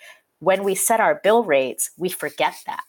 when 0.44 0.62
we 0.62 0.74
set 0.74 1.00
our 1.00 1.20
bill 1.22 1.42
rates, 1.44 1.90
we 1.96 2.08
forget 2.08 2.54
that. 2.66 2.84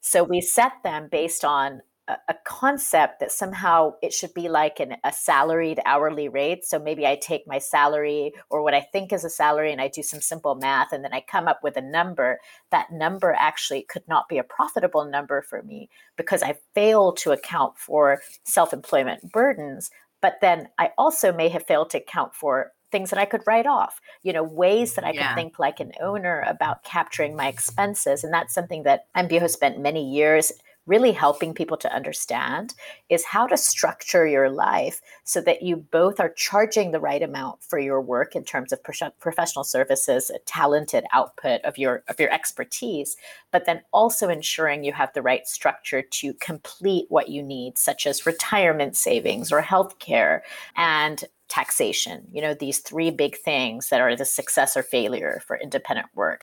So 0.00 0.22
we 0.22 0.40
set 0.40 0.72
them 0.82 1.08
based 1.10 1.44
on 1.44 1.80
a, 2.08 2.16
a 2.28 2.34
concept 2.44 3.20
that 3.20 3.32
somehow 3.32 3.94
it 4.02 4.12
should 4.12 4.34
be 4.34 4.48
like 4.48 4.80
an, 4.80 4.96
a 5.04 5.12
salaried 5.12 5.80
hourly 5.84 6.28
rate. 6.28 6.64
So 6.64 6.78
maybe 6.78 7.06
I 7.06 7.16
take 7.16 7.42
my 7.46 7.58
salary 7.58 8.32
or 8.50 8.62
what 8.62 8.74
I 8.74 8.80
think 8.80 9.12
is 9.12 9.24
a 9.24 9.30
salary 9.30 9.72
and 9.72 9.80
I 9.80 9.88
do 9.88 10.02
some 10.02 10.20
simple 10.20 10.54
math 10.54 10.92
and 10.92 11.04
then 11.04 11.12
I 11.12 11.24
come 11.28 11.48
up 11.48 11.60
with 11.62 11.76
a 11.76 11.82
number. 11.82 12.38
That 12.70 12.92
number 12.92 13.32
actually 13.32 13.82
could 13.82 14.06
not 14.08 14.28
be 14.28 14.38
a 14.38 14.44
profitable 14.44 15.04
number 15.04 15.42
for 15.42 15.62
me 15.62 15.88
because 16.16 16.42
I 16.42 16.56
fail 16.74 17.12
to 17.14 17.32
account 17.32 17.78
for 17.78 18.20
self 18.44 18.72
employment 18.72 19.32
burdens. 19.32 19.90
But 20.20 20.34
then 20.40 20.68
I 20.78 20.90
also 20.96 21.32
may 21.32 21.48
have 21.48 21.66
failed 21.66 21.90
to 21.90 21.98
account 21.98 22.34
for 22.34 22.72
things 22.92 23.10
that 23.10 23.18
I 23.18 23.24
could 23.24 23.42
write 23.46 23.66
off, 23.66 24.00
you 24.22 24.32
know, 24.32 24.42
ways 24.42 24.94
that 24.94 25.04
I 25.04 25.10
yeah. 25.10 25.28
could 25.28 25.34
think 25.34 25.58
like 25.58 25.80
an 25.80 25.92
owner 26.00 26.44
about 26.46 26.84
capturing 26.84 27.34
my 27.34 27.48
expenses. 27.48 28.22
And 28.22 28.32
that's 28.32 28.54
something 28.54 28.84
that 28.84 29.06
MBO 29.16 29.40
has 29.40 29.52
spent 29.52 29.80
many 29.80 30.08
years 30.08 30.52
really 30.86 31.12
helping 31.12 31.54
people 31.54 31.76
to 31.76 31.94
understand 31.94 32.74
is 33.08 33.24
how 33.24 33.46
to 33.46 33.56
structure 33.56 34.26
your 34.26 34.50
life 34.50 35.00
so 35.22 35.40
that 35.40 35.62
you 35.62 35.76
both 35.76 36.18
are 36.18 36.30
charging 36.30 36.90
the 36.90 37.00
right 37.00 37.22
amount 37.22 37.62
for 37.62 37.78
your 37.78 38.00
work 38.00 38.34
in 38.34 38.42
terms 38.42 38.72
of 38.72 38.82
pro- 38.82 39.10
professional 39.20 39.64
services 39.64 40.28
a 40.30 40.38
talented 40.40 41.04
output 41.12 41.60
of 41.62 41.78
your 41.78 42.02
of 42.08 42.18
your 42.18 42.32
expertise 42.32 43.16
but 43.52 43.64
then 43.64 43.80
also 43.92 44.28
ensuring 44.28 44.82
you 44.82 44.92
have 44.92 45.12
the 45.12 45.22
right 45.22 45.46
structure 45.46 46.02
to 46.02 46.34
complete 46.34 47.06
what 47.08 47.28
you 47.28 47.42
need 47.42 47.78
such 47.78 48.06
as 48.06 48.26
retirement 48.26 48.96
savings 48.96 49.52
or 49.52 49.60
health 49.60 50.00
care 50.00 50.42
and 50.76 51.24
taxation. 51.52 52.26
You 52.32 52.40
know, 52.40 52.54
these 52.54 52.78
three 52.78 53.10
big 53.10 53.36
things 53.36 53.90
that 53.90 54.00
are 54.00 54.16
the 54.16 54.24
success 54.24 54.74
or 54.74 54.82
failure 54.82 55.42
for 55.46 55.58
independent 55.58 56.08
work. 56.14 56.40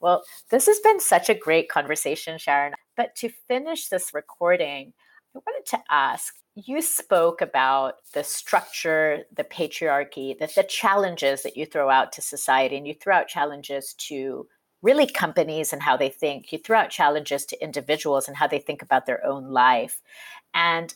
Well, 0.00 0.22
this 0.50 0.66
has 0.66 0.80
been 0.80 1.00
such 1.00 1.28
a 1.28 1.34
great 1.34 1.68
conversation, 1.68 2.38
Sharon. 2.38 2.72
But 2.96 3.14
to 3.16 3.28
finish 3.28 3.88
this 3.88 4.14
recording, 4.14 4.94
I 5.36 5.40
wanted 5.46 5.66
to 5.70 5.82
ask 5.90 6.34
you 6.54 6.80
spoke 6.80 7.42
about 7.42 7.96
the 8.14 8.24
structure, 8.24 9.24
the 9.36 9.44
patriarchy, 9.44 10.36
the, 10.38 10.50
the 10.56 10.64
challenges 10.64 11.42
that 11.42 11.56
you 11.56 11.66
throw 11.66 11.90
out 11.90 12.10
to 12.12 12.22
society, 12.22 12.76
and 12.76 12.86
you 12.86 12.94
throw 12.94 13.16
out 13.16 13.28
challenges 13.28 13.94
to 13.98 14.48
really 14.80 15.06
companies 15.06 15.72
and 15.74 15.82
how 15.82 15.96
they 15.96 16.08
think. 16.08 16.52
You 16.52 16.58
throw 16.58 16.78
out 16.78 16.90
challenges 16.90 17.44
to 17.46 17.62
individuals 17.62 18.28
and 18.28 18.36
how 18.36 18.46
they 18.46 18.58
think 18.58 18.80
about 18.80 19.04
their 19.04 19.24
own 19.26 19.50
life. 19.50 20.00
And 20.54 20.94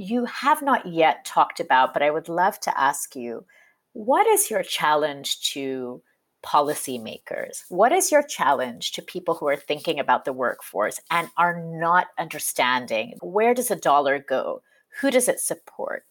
you 0.00 0.24
have 0.24 0.62
not 0.62 0.86
yet 0.86 1.26
talked 1.26 1.60
about, 1.60 1.92
but 1.92 2.02
I 2.02 2.10
would 2.10 2.30
love 2.30 2.58
to 2.60 2.80
ask 2.80 3.14
you 3.14 3.44
what 3.92 4.26
is 4.26 4.50
your 4.50 4.62
challenge 4.62 5.52
to 5.52 6.00
policymakers? 6.42 7.64
What 7.68 7.92
is 7.92 8.10
your 8.10 8.22
challenge 8.22 8.92
to 8.92 9.02
people 9.02 9.34
who 9.34 9.46
are 9.46 9.56
thinking 9.56 9.98
about 9.98 10.24
the 10.24 10.32
workforce 10.32 11.00
and 11.10 11.28
are 11.36 11.60
not 11.62 12.06
understanding 12.18 13.18
where 13.20 13.52
does 13.52 13.70
a 13.70 13.76
dollar 13.76 14.18
go? 14.18 14.62
Who 15.02 15.10
does 15.10 15.28
it 15.28 15.38
support? 15.38 16.04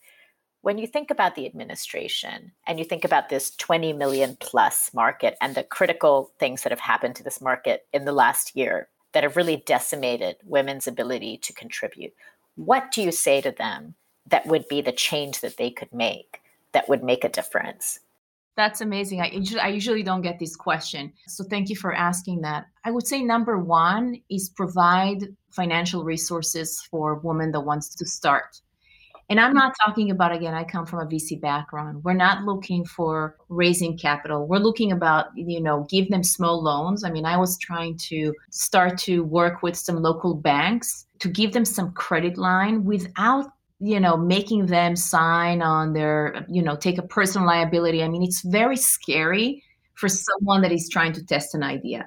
When 0.62 0.78
you 0.78 0.86
think 0.86 1.10
about 1.10 1.34
the 1.34 1.47
administration 1.47 2.52
and 2.67 2.78
you 2.78 2.86
think 2.86 3.04
about 3.04 3.30
this 3.30 3.56
20 3.56 3.93
million 3.93 4.38
plus 4.39 4.93
market 4.93 5.36
and 5.41 5.56
the 5.56 5.63
critical 5.63 6.32
things 6.38 6.62
that 6.62 6.71
have 6.71 6.80
happened 6.80 7.15
to 7.15 7.23
this 7.23 7.41
market 7.41 7.88
in 7.91 8.06
the 8.06 8.12
last 8.12 8.56
year 8.56 8.88
that 9.13 9.23
have 9.23 9.36
really 9.36 9.63
decimated 9.65 10.36
women's 10.43 10.86
ability 10.86 11.39
to 11.39 11.54
contribute, 11.54 12.13
what 12.60 12.91
do 12.91 13.02
you 13.02 13.12
say 13.12 13.39
to 13.39 13.52
them 13.52 13.95
that 14.28 14.45
would 14.45 14.67
be 14.67 14.82
the 14.82 14.91
change 14.91 15.39
that 15.39 15.56
they 15.56 15.72
could 15.72 15.93
make 15.93 16.41
that 16.74 16.89
would 16.89 17.04
make 17.04 17.24
a 17.24 17.30
difference? 17.30 18.02
That's 18.58 18.82
amazing. 18.82 19.22
I 19.22 19.30
usually, 19.30 19.62
I 19.62 19.69
usually 19.69 20.04
don't 20.04 20.22
get 20.22 20.39
this 20.39 20.58
question. 20.58 21.13
So 21.28 21.45
thank 21.45 21.69
you 21.69 21.78
for 21.78 21.93
asking 21.93 22.41
that. 22.41 22.65
I 22.84 22.91
would 22.91 23.08
say 23.08 23.24
number 23.24 23.58
one 23.58 24.22
is 24.30 24.50
provide 24.50 25.24
financial 25.52 26.04
resources 26.04 26.86
for 26.91 27.15
women 27.15 27.54
that 27.54 27.62
wants 27.62 27.95
to 27.95 28.06
start. 28.06 28.60
And 29.30 29.39
I'm 29.39 29.54
not 29.54 29.76
talking 29.86 30.10
about 30.10 30.32
again, 30.32 30.56
I 30.56 30.63
come 30.63 30.88
from 30.88 31.00
a 31.00 31.06
VC 31.06 31.39
background. 31.39 32.04
We're 32.04 32.13
not 32.13 32.46
looking 32.46 32.84
for 32.84 33.36
raising 33.48 33.96
capital. 33.96 34.48
We're 34.48 34.58
looking 34.58 34.92
about, 34.92 35.28
you 35.36 35.62
know, 35.62 35.86
give 35.88 36.10
them 36.10 36.24
small 36.24 36.63
loans. 36.63 37.04
I 37.04 37.12
mean, 37.12 37.26
I 37.26 37.38
was 37.38 37.58
trying 37.60 37.98
to 38.10 38.34
start 38.50 38.98
to 39.00 39.24
work 39.24 39.62
with 39.62 39.78
some 39.78 39.98
local 39.98 40.34
banks 40.34 41.06
to 41.20 41.30
give 41.30 41.54
them 41.54 41.63
some 41.63 41.92
credit 41.94 42.38
line 42.38 42.84
without 42.86 43.52
you 43.80 44.00
know 44.00 44.18
making 44.18 44.65
them 44.65 44.96
sign 44.96 45.62
on 45.62 45.94
their 45.94 46.46
you 46.50 46.62
know 46.62 46.76
take 46.76 46.98
a 46.98 47.02
personal 47.02 47.48
liability 47.48 48.04
i 48.04 48.10
mean 48.10 48.22
it's 48.22 48.42
very 48.42 48.76
scary 48.76 49.63
for 49.96 50.10
someone 50.10 50.62
that 50.62 50.72
is 50.74 50.89
trying 50.89 51.13
to 51.13 51.26
test 51.26 51.56
an 51.56 51.63
idea 51.63 52.06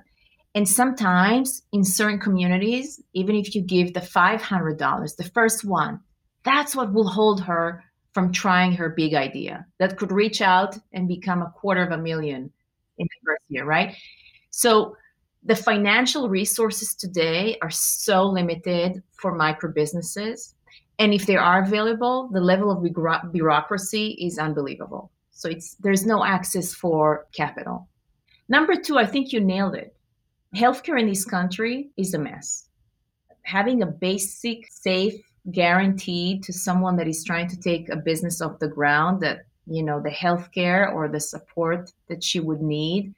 and 0.55 0.69
sometimes 0.69 1.63
in 1.73 1.83
certain 1.83 2.21
communities 2.21 3.01
even 3.15 3.35
if 3.35 3.55
you 3.55 3.63
give 3.63 3.95
the 3.95 4.01
$500 4.01 5.17
the 5.17 5.31
first 5.33 5.65
one 5.65 5.99
that's 6.45 6.75
what 6.75 6.93
will 6.93 7.09
hold 7.09 7.41
her 7.41 7.85
from 8.13 8.33
trying 8.33 8.73
her 8.73 8.91
big 8.91 9.15
idea 9.15 9.67
that 9.79 9.97
could 9.97 10.13
reach 10.13 10.43
out 10.43 10.77
and 10.93 11.09
become 11.09 11.43
a 11.43 11.51
quarter 11.51 11.83
of 11.83 11.93
a 11.93 11.99
million 11.99 12.51
in 12.99 13.07
the 13.07 13.27
first 13.27 13.43
year 13.49 13.65
right 13.65 13.97
So 14.51 14.97
the 15.45 15.57
financial 15.57 16.29
resources 16.29 16.95
today 16.95 17.59
are 17.63 17.71
so 17.71 18.25
limited 18.27 19.03
for 19.13 19.35
micro 19.35 19.73
businesses. 19.73 20.55
And 20.99 21.13
if 21.13 21.27
they 21.27 21.37
are 21.37 21.63
available, 21.63 22.29
the 22.33 22.41
level 22.41 22.71
of 22.71 23.33
bureaucracy 23.33 24.11
is 24.21 24.39
unbelievable. 24.39 25.11
So 25.33 25.49
it's 25.49 25.75
there's 25.77 26.07
no 26.07 26.25
access 26.25 26.73
for 26.73 27.27
capital. 27.33 27.89
Number 28.49 28.77
two, 28.77 28.99
I 28.99 29.07
think 29.07 29.33
you 29.33 29.41
nailed 29.41 29.75
it. 29.75 29.97
Healthcare 30.55 31.01
in 31.01 31.09
this 31.09 31.25
country 31.25 31.91
is 31.97 32.15
a 32.15 32.19
mess. 32.19 32.69
Having 33.43 33.83
a 33.83 33.87
basic, 33.87 34.69
safe, 34.71 35.21
guaranteed 35.51 36.43
to 36.45 36.53
someone 36.53 36.97
that 36.97 37.09
is 37.09 37.25
trying 37.25 37.49
to 37.49 37.59
take 37.59 37.89
a 37.89 37.97
business 37.97 38.41
off 38.41 38.59
the 38.61 38.69
ground 38.69 39.21
that 39.21 39.41
you 39.67 39.83
know 39.83 40.01
the 40.01 40.11
healthcare 40.11 40.93
or 40.93 41.09
the 41.09 41.21
support 41.21 41.91
that 42.09 42.23
she 42.23 42.39
would 42.39 42.61
need 42.61 43.13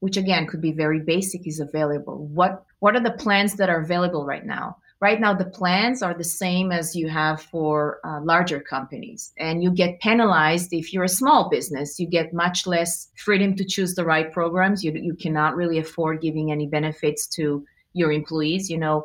which 0.00 0.16
again 0.16 0.46
could 0.46 0.60
be 0.60 0.72
very 0.72 1.00
basic 1.00 1.46
is 1.46 1.60
available. 1.60 2.26
What 2.26 2.64
what 2.80 2.96
are 2.96 3.02
the 3.02 3.12
plans 3.12 3.54
that 3.54 3.70
are 3.70 3.80
available 3.80 4.24
right 4.24 4.44
now? 4.44 4.76
Right 5.00 5.20
now 5.20 5.32
the 5.32 5.46
plans 5.46 6.02
are 6.02 6.14
the 6.14 6.24
same 6.24 6.72
as 6.72 6.96
you 6.96 7.08
have 7.08 7.40
for 7.40 8.00
uh, 8.04 8.20
larger 8.22 8.60
companies 8.60 9.32
and 9.38 9.62
you 9.62 9.70
get 9.70 10.00
penalized 10.00 10.72
if 10.72 10.92
you're 10.92 11.04
a 11.04 11.08
small 11.08 11.48
business. 11.48 11.98
You 12.00 12.06
get 12.06 12.34
much 12.34 12.66
less 12.66 13.08
freedom 13.16 13.54
to 13.56 13.64
choose 13.64 13.94
the 13.94 14.04
right 14.04 14.30
programs. 14.32 14.82
You, 14.82 14.92
you 14.92 15.14
cannot 15.14 15.56
really 15.56 15.78
afford 15.78 16.20
giving 16.20 16.50
any 16.50 16.66
benefits 16.66 17.26
to 17.36 17.64
your 17.92 18.10
employees. 18.12 18.70
You 18.70 18.78
know 18.78 19.04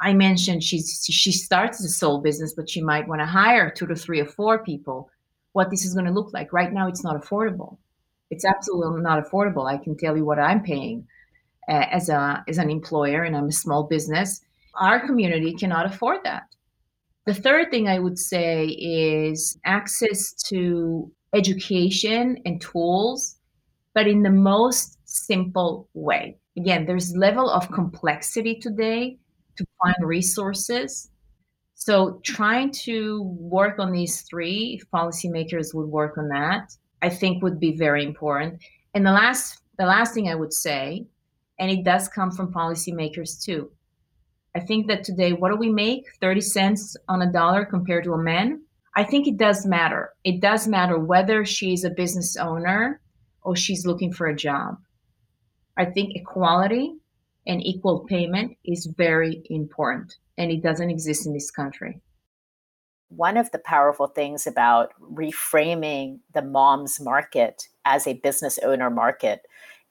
I 0.00 0.12
mentioned 0.12 0.64
she's 0.64 1.04
she 1.08 1.32
starts 1.32 1.82
a 1.84 1.88
sole 1.88 2.20
business, 2.20 2.54
but 2.54 2.68
she 2.68 2.82
might 2.82 3.08
want 3.08 3.20
to 3.20 3.26
hire 3.26 3.70
two 3.70 3.86
to 3.86 3.94
three 3.94 4.20
or 4.20 4.26
four 4.26 4.64
people. 4.64 5.10
What 5.52 5.70
this 5.70 5.84
is 5.84 5.94
going 5.94 6.06
to 6.06 6.12
look 6.12 6.32
like 6.32 6.52
right 6.52 6.72
now, 6.72 6.88
it's 6.88 7.04
not 7.04 7.20
affordable. 7.20 7.78
It's 8.30 8.44
absolutely 8.44 9.02
not 9.02 9.24
affordable. 9.24 9.70
I 9.70 9.78
can 9.78 9.96
tell 9.96 10.16
you 10.16 10.24
what 10.24 10.40
I'm 10.40 10.62
paying 10.62 11.06
uh, 11.68 11.86
as 11.90 12.08
a 12.08 12.44
as 12.48 12.58
an 12.58 12.70
employer, 12.70 13.22
and 13.22 13.36
I'm 13.36 13.48
a 13.48 13.52
small 13.52 13.84
business. 13.84 14.40
Our 14.74 15.06
community 15.06 15.54
cannot 15.54 15.86
afford 15.86 16.24
that. 16.24 16.44
The 17.26 17.34
third 17.34 17.70
thing 17.70 17.88
I 17.88 18.00
would 18.00 18.18
say 18.18 18.66
is 18.66 19.58
access 19.64 20.34
to 20.48 21.10
education 21.32 22.38
and 22.44 22.60
tools, 22.60 23.36
but 23.94 24.06
in 24.06 24.22
the 24.22 24.30
most 24.30 24.98
simple 25.04 25.88
way. 25.94 26.36
Again, 26.56 26.86
there's 26.86 27.16
level 27.16 27.48
of 27.48 27.70
complexity 27.70 28.56
today 28.56 29.18
to 29.56 29.66
find 29.82 29.96
resources. 30.00 31.10
So 31.74 32.20
trying 32.24 32.70
to 32.84 33.22
work 33.22 33.78
on 33.78 33.92
these 33.92 34.22
three, 34.22 34.78
if 34.80 34.90
policymakers 34.90 35.74
would 35.74 35.88
work 35.88 36.16
on 36.16 36.28
that, 36.28 36.74
I 37.02 37.08
think 37.08 37.42
would 37.42 37.60
be 37.60 37.76
very 37.76 38.04
important. 38.04 38.62
And 38.94 39.04
the 39.04 39.12
last 39.12 39.60
the 39.76 39.86
last 39.86 40.14
thing 40.14 40.28
I 40.28 40.34
would 40.36 40.52
say, 40.52 41.04
and 41.58 41.70
it 41.70 41.84
does 41.84 42.08
come 42.08 42.30
from 42.30 42.52
policymakers 42.52 43.42
too. 43.42 43.70
I 44.54 44.60
think 44.60 44.86
that 44.86 45.02
today, 45.02 45.32
what 45.32 45.50
do 45.50 45.56
we 45.56 45.68
make? 45.68 46.04
30 46.20 46.40
cents 46.40 46.96
on 47.08 47.22
a 47.22 47.32
dollar 47.32 47.64
compared 47.64 48.04
to 48.04 48.12
a 48.12 48.22
man? 48.22 48.62
I 48.96 49.02
think 49.02 49.26
it 49.26 49.36
does 49.36 49.66
matter. 49.66 50.14
It 50.22 50.40
does 50.40 50.68
matter 50.68 50.98
whether 50.98 51.44
she's 51.44 51.82
a 51.82 51.90
business 51.90 52.36
owner 52.36 53.00
or 53.42 53.56
she's 53.56 53.84
looking 53.84 54.12
for 54.12 54.28
a 54.28 54.36
job. 54.36 54.78
I 55.76 55.86
think 55.86 56.14
equality 56.14 56.94
and 57.46 57.64
equal 57.64 58.00
payment 58.00 58.56
is 58.64 58.86
very 58.86 59.42
important, 59.50 60.16
and 60.38 60.50
it 60.50 60.62
doesn't 60.62 60.90
exist 60.90 61.26
in 61.26 61.32
this 61.32 61.50
country. 61.50 62.00
One 63.08 63.36
of 63.36 63.50
the 63.50 63.58
powerful 63.58 64.08
things 64.08 64.46
about 64.46 64.92
reframing 65.00 66.20
the 66.32 66.42
mom's 66.42 67.00
market 67.00 67.68
as 67.84 68.06
a 68.06 68.14
business 68.14 68.58
owner 68.62 68.90
market 68.90 69.42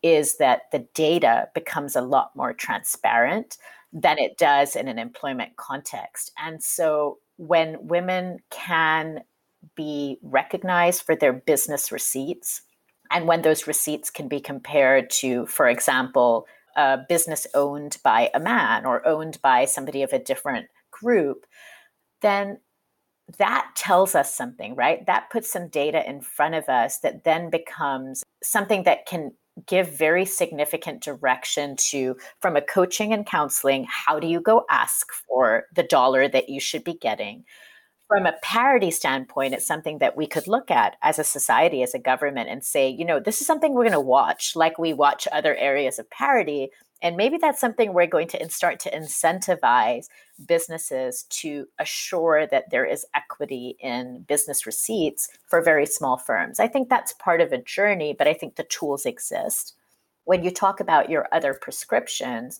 is 0.02 0.38
that 0.38 0.64
the 0.72 0.86
data 0.94 1.48
becomes 1.54 1.96
a 1.96 2.02
lot 2.02 2.36
more 2.36 2.54
transparent 2.54 3.58
than 3.94 4.18
it 4.18 4.38
does 4.38 4.76
in 4.76 4.88
an 4.88 5.00
employment 5.00 5.56
context. 5.56 6.32
And 6.38 6.62
so 6.62 7.20
when 7.38 7.88
women 7.88 8.40
can 8.50 9.22
be 9.76 10.18
recognized 10.22 11.04
for 11.04 11.16
their 11.16 11.32
business 11.32 11.92
receipts, 11.92 12.64
and 13.12 13.28
when 13.28 13.44
those 13.44 13.68
receipts 13.68 14.10
can 14.10 14.28
be 14.28 14.42
compared 14.42 15.10
to, 15.12 15.46
for 15.46 15.68
example, 15.68 16.48
a 16.76 17.00
business 17.08 17.48
owned 17.54 17.98
by 18.04 18.30
a 18.34 18.40
man 18.40 18.86
or 18.86 19.06
owned 19.08 19.40
by 19.42 19.66
somebody 19.66 20.04
of 20.04 20.14
a 20.14 20.20
different 20.20 20.68
group, 20.92 21.46
then 22.22 22.60
that 23.38 23.72
tells 23.76 24.16
us 24.16 24.34
something, 24.34 24.76
right? 24.76 25.06
That 25.06 25.30
puts 25.32 25.52
some 25.52 25.70
data 25.70 26.08
in 26.08 26.22
front 26.22 26.56
of 26.56 26.68
us 26.70 27.00
that 27.00 27.24
then 27.24 27.50
becomes 27.50 28.24
something 28.44 28.84
that 28.84 29.06
can 29.06 29.32
give 29.68 29.98
very 29.98 30.26
significant 30.26 31.02
direction 31.04 31.76
to 31.78 32.16
from 32.42 32.56
a 32.56 32.62
coaching 32.62 33.14
and 33.14 33.26
counseling 33.26 33.86
how 33.88 34.20
do 34.20 34.26
you 34.26 34.42
go 34.42 34.66
ask 34.72 35.12
for 35.14 35.66
the 35.76 35.84
dollar 35.84 36.28
that 36.28 36.50
you 36.50 36.60
should 36.60 36.84
be 36.84 36.96
getting 36.96 37.46
from 38.14 38.28
a 38.28 38.36
parity 38.44 38.92
standpoint, 38.92 39.56
it's 39.56 39.66
something 39.66 39.98
that 39.98 40.16
we 40.16 40.28
could 40.28 40.48
look 40.48 40.70
at 40.70 40.98
as 41.02 41.18
a 41.18 41.24
society, 41.24 41.82
as 41.82 41.96
a 41.96 42.00
government, 42.00 42.48
and 42.48 42.64
say, 42.64 42.88
you 42.88 43.04
know, 43.04 43.20
this 43.20 43.42
is 43.42 43.48
something 43.48 43.74
we're 43.74 43.82
going 43.82 43.92
to 43.92 44.00
watch, 44.00 44.56
like 44.56 44.78
we 44.78 44.94
watch 44.94 45.28
other 45.32 45.56
areas 45.56 45.98
of 45.98 46.08
parity. 46.12 46.70
And 47.02 47.18
maybe 47.18 47.38
that's 47.38 47.60
something 47.60 47.92
we're 47.92 48.06
going 48.06 48.28
to 48.28 48.50
start 48.52 48.80
to 48.82 48.92
incentivize 48.92 50.10
businesses 50.48 51.24
to 51.30 51.66
assure 51.80 52.46
that 52.46 52.70
there 52.70 52.86
is 52.86 53.04
equity 53.16 53.78
in 53.80 54.26
business 54.28 54.68
receipts 54.68 55.30
for 55.50 55.60
very 55.60 55.88
small 55.88 56.18
firms. 56.18 56.60
I 56.60 56.68
think 56.68 56.90
that's 56.90 57.14
part 57.14 57.42
of 57.42 57.52
a 57.52 57.64
journey, 57.64 58.14
but 58.16 58.28
I 58.28 58.36
think 58.36 58.58
the 58.58 58.64
tools 58.66 59.08
exist. 59.08 59.74
When 60.26 60.44
you 60.44 60.52
talk 60.52 60.80
about 60.80 61.10
your 61.10 61.28
other 61.32 61.56
prescriptions, 61.60 62.60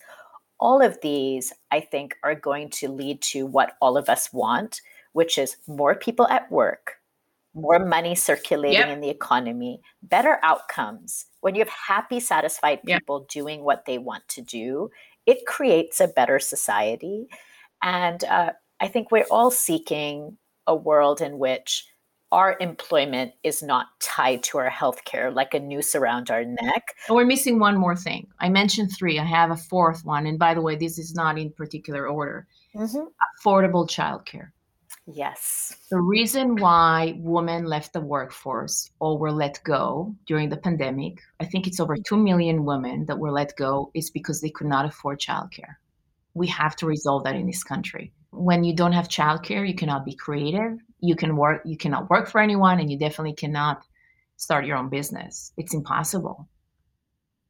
all 0.58 0.82
of 0.82 0.98
these, 1.00 1.52
I 1.70 1.78
think, 1.78 2.16
are 2.24 2.34
going 2.34 2.70
to 2.70 2.88
lead 2.88 3.22
to 3.22 3.46
what 3.46 3.76
all 3.80 3.96
of 3.96 4.08
us 4.08 4.32
want, 4.32 4.80
which 5.14 5.38
is 5.38 5.56
more 5.66 5.94
people 5.94 6.28
at 6.28 6.50
work, 6.52 6.96
more 7.54 7.78
money 7.78 8.14
circulating 8.14 8.80
yep. 8.80 8.88
in 8.88 9.00
the 9.00 9.08
economy, 9.08 9.80
better 10.02 10.38
outcomes. 10.42 11.26
When 11.40 11.54
you 11.54 11.60
have 11.60 11.72
happy, 11.88 12.20
satisfied 12.20 12.82
people 12.84 13.20
yep. 13.20 13.28
doing 13.28 13.64
what 13.64 13.86
they 13.86 13.96
want 13.96 14.28
to 14.28 14.42
do, 14.42 14.90
it 15.24 15.46
creates 15.46 16.00
a 16.00 16.08
better 16.08 16.38
society. 16.38 17.28
And 17.82 18.22
uh, 18.24 18.52
I 18.80 18.88
think 18.88 19.10
we're 19.10 19.26
all 19.30 19.50
seeking 19.50 20.36
a 20.66 20.74
world 20.74 21.20
in 21.20 21.38
which 21.38 21.86
our 22.32 22.56
employment 22.58 23.32
is 23.44 23.62
not 23.62 23.86
tied 24.00 24.42
to 24.42 24.58
our 24.58 24.70
healthcare 24.70 25.32
like 25.32 25.54
a 25.54 25.60
noose 25.60 25.94
around 25.94 26.32
our 26.32 26.44
neck. 26.44 26.96
And 27.06 27.14
we're 27.14 27.24
missing 27.24 27.60
one 27.60 27.76
more 27.76 27.94
thing. 27.94 28.26
I 28.40 28.48
mentioned 28.48 28.90
three. 28.92 29.20
I 29.20 29.24
have 29.24 29.52
a 29.52 29.56
fourth 29.56 30.04
one. 30.04 30.26
And 30.26 30.40
by 30.40 30.54
the 30.54 30.60
way, 30.60 30.74
this 30.74 30.98
is 30.98 31.14
not 31.14 31.38
in 31.38 31.52
particular 31.52 32.08
order. 32.08 32.48
Mm-hmm. 32.74 33.04
Affordable 33.46 33.88
childcare. 33.88 34.48
Yes. 35.06 35.76
The 35.90 36.00
reason 36.00 36.56
why 36.56 37.14
women 37.18 37.66
left 37.66 37.92
the 37.92 38.00
workforce 38.00 38.90
or 39.00 39.18
were 39.18 39.32
let 39.32 39.62
go 39.62 40.14
during 40.26 40.48
the 40.48 40.56
pandemic, 40.56 41.18
I 41.40 41.44
think 41.44 41.66
it's 41.66 41.78
over 41.78 41.96
2 41.96 42.16
million 42.16 42.64
women 42.64 43.04
that 43.06 43.18
were 43.18 43.30
let 43.30 43.54
go, 43.56 43.90
is 43.94 44.10
because 44.10 44.40
they 44.40 44.48
could 44.48 44.66
not 44.66 44.86
afford 44.86 45.20
childcare. 45.20 45.76
We 46.32 46.46
have 46.48 46.74
to 46.76 46.86
resolve 46.86 47.24
that 47.24 47.36
in 47.36 47.46
this 47.46 47.62
country. 47.62 48.12
When 48.30 48.64
you 48.64 48.74
don't 48.74 48.92
have 48.92 49.08
childcare, 49.08 49.68
you 49.68 49.74
cannot 49.74 50.06
be 50.06 50.14
creative. 50.14 50.78
You 51.00 51.16
can 51.16 51.36
work 51.36 51.62
you 51.66 51.76
cannot 51.76 52.08
work 52.08 52.28
for 52.28 52.40
anyone 52.40 52.80
and 52.80 52.90
you 52.90 52.98
definitely 52.98 53.34
cannot 53.34 53.82
start 54.36 54.64
your 54.64 54.78
own 54.78 54.88
business. 54.88 55.52
It's 55.58 55.74
impossible. 55.74 56.48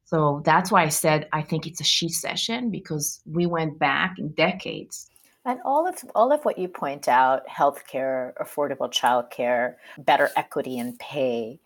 So 0.03 0.41
that's 0.45 0.71
why 0.71 0.83
I 0.83 0.89
said 0.89 1.29
I 1.31 1.41
think 1.41 1.65
it's 1.65 1.79
a 1.79 1.85
she 1.85 2.09
session 2.09 2.69
because 2.69 3.21
we 3.25 3.45
went 3.45 3.79
back 3.79 4.19
in 4.19 4.33
decades 4.33 5.09
and 5.45 5.59
all 5.63 5.87
of 5.87 6.03
all 6.15 6.31
of 6.31 6.43
what 6.43 6.57
you 6.57 6.67
point 6.67 7.07
out, 7.07 7.47
healthcare, 7.47 8.33
affordable 8.41 8.91
childcare, 8.91 9.75
better 9.97 10.29
equity 10.35 10.77
in 10.77 10.97
pay, 10.97 11.59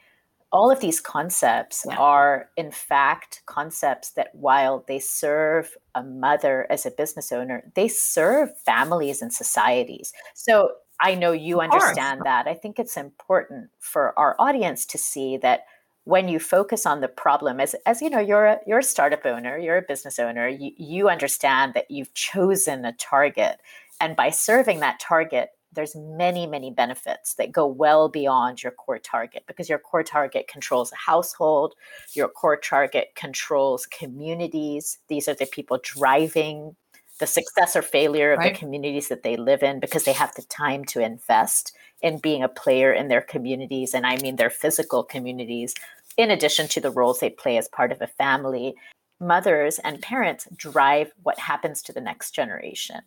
all 0.51 0.71
of 0.71 0.79
these 0.79 0.99
concepts 0.99 1.85
yeah. 1.87 1.97
are 1.97 2.49
in 2.57 2.71
fact 2.71 3.41
concepts 3.45 4.11
that 4.11 4.33
while 4.33 4.83
they 4.87 4.99
serve 4.99 5.77
a 5.95 6.03
mother 6.03 6.67
as 6.69 6.85
a 6.85 6.91
business 6.91 7.31
owner, 7.31 7.63
they 7.75 7.87
serve 7.87 8.57
families 8.59 9.21
and 9.21 9.33
societies. 9.33 10.11
So 10.33 10.71
I 10.99 11.15
know 11.15 11.31
you 11.31 11.61
understand 11.61 12.21
that. 12.25 12.47
I 12.47 12.55
think 12.55 12.77
it's 12.77 12.97
important 12.97 13.69
for 13.79 14.17
our 14.19 14.35
audience 14.37 14.85
to 14.87 14.97
see 14.97 15.37
that 15.37 15.61
when 16.09 16.27
you 16.27 16.39
focus 16.39 16.87
on 16.87 17.01
the 17.01 17.07
problem 17.07 17.59
as 17.59 17.75
as 17.85 18.01
you 18.01 18.09
know 18.09 18.19
you're 18.19 18.47
a 18.47 18.59
you're 18.65 18.79
a 18.79 18.83
startup 18.83 19.25
owner 19.27 19.59
you're 19.59 19.77
a 19.77 19.81
business 19.83 20.17
owner 20.17 20.47
you, 20.47 20.71
you 20.75 21.07
understand 21.07 21.75
that 21.75 21.89
you've 21.91 22.11
chosen 22.15 22.83
a 22.83 22.93
target 22.93 23.59
and 24.01 24.15
by 24.15 24.31
serving 24.31 24.79
that 24.79 24.99
target 24.99 25.49
there's 25.71 25.95
many 25.95 26.47
many 26.47 26.71
benefits 26.71 27.35
that 27.35 27.51
go 27.51 27.67
well 27.67 28.09
beyond 28.09 28.63
your 28.63 28.71
core 28.71 28.97
target 28.97 29.43
because 29.45 29.69
your 29.69 29.77
core 29.77 30.01
target 30.01 30.47
controls 30.47 30.91
a 30.91 30.95
household 30.95 31.75
your 32.13 32.27
core 32.27 32.57
target 32.57 33.09
controls 33.15 33.85
communities 33.85 34.97
these 35.09 35.27
are 35.27 35.35
the 35.35 35.45
people 35.45 35.79
driving 35.83 36.75
the 37.19 37.27
success 37.27 37.75
or 37.75 37.81
failure 37.81 38.31
of 38.31 38.39
right. 38.39 38.53
the 38.53 38.59
communities 38.59 39.09
that 39.09 39.23
they 39.23 39.35
live 39.35 39.61
in 39.61 39.79
because 39.79 40.05
they 40.05 40.13
have 40.13 40.33
the 40.35 40.41
time 40.43 40.85
to 40.85 41.03
invest 41.03 41.75
in 42.01 42.17
being 42.17 42.41
a 42.41 42.47
player 42.47 42.93
in 42.93 43.09
their 43.09 43.21
communities 43.21 43.93
and 43.93 44.07
i 44.07 44.15
mean 44.17 44.37
their 44.37 44.49
physical 44.49 45.03
communities 45.03 45.75
in 46.19 46.31
addition 46.31 46.67
to 46.67 46.81
the 46.81 46.91
roles 46.91 47.21
they 47.21 47.29
play 47.29 47.57
as 47.57 47.69
part 47.69 47.93
of 47.93 48.01
a 48.01 48.07
family. 48.07 48.75
mothers 49.21 49.79
and 49.79 50.01
parents 50.01 50.47
drive 50.55 51.11
what 51.23 51.39
happens 51.39 51.81
to 51.81 51.93
the 51.93 52.01
next 52.01 52.31
generation. 52.31 53.01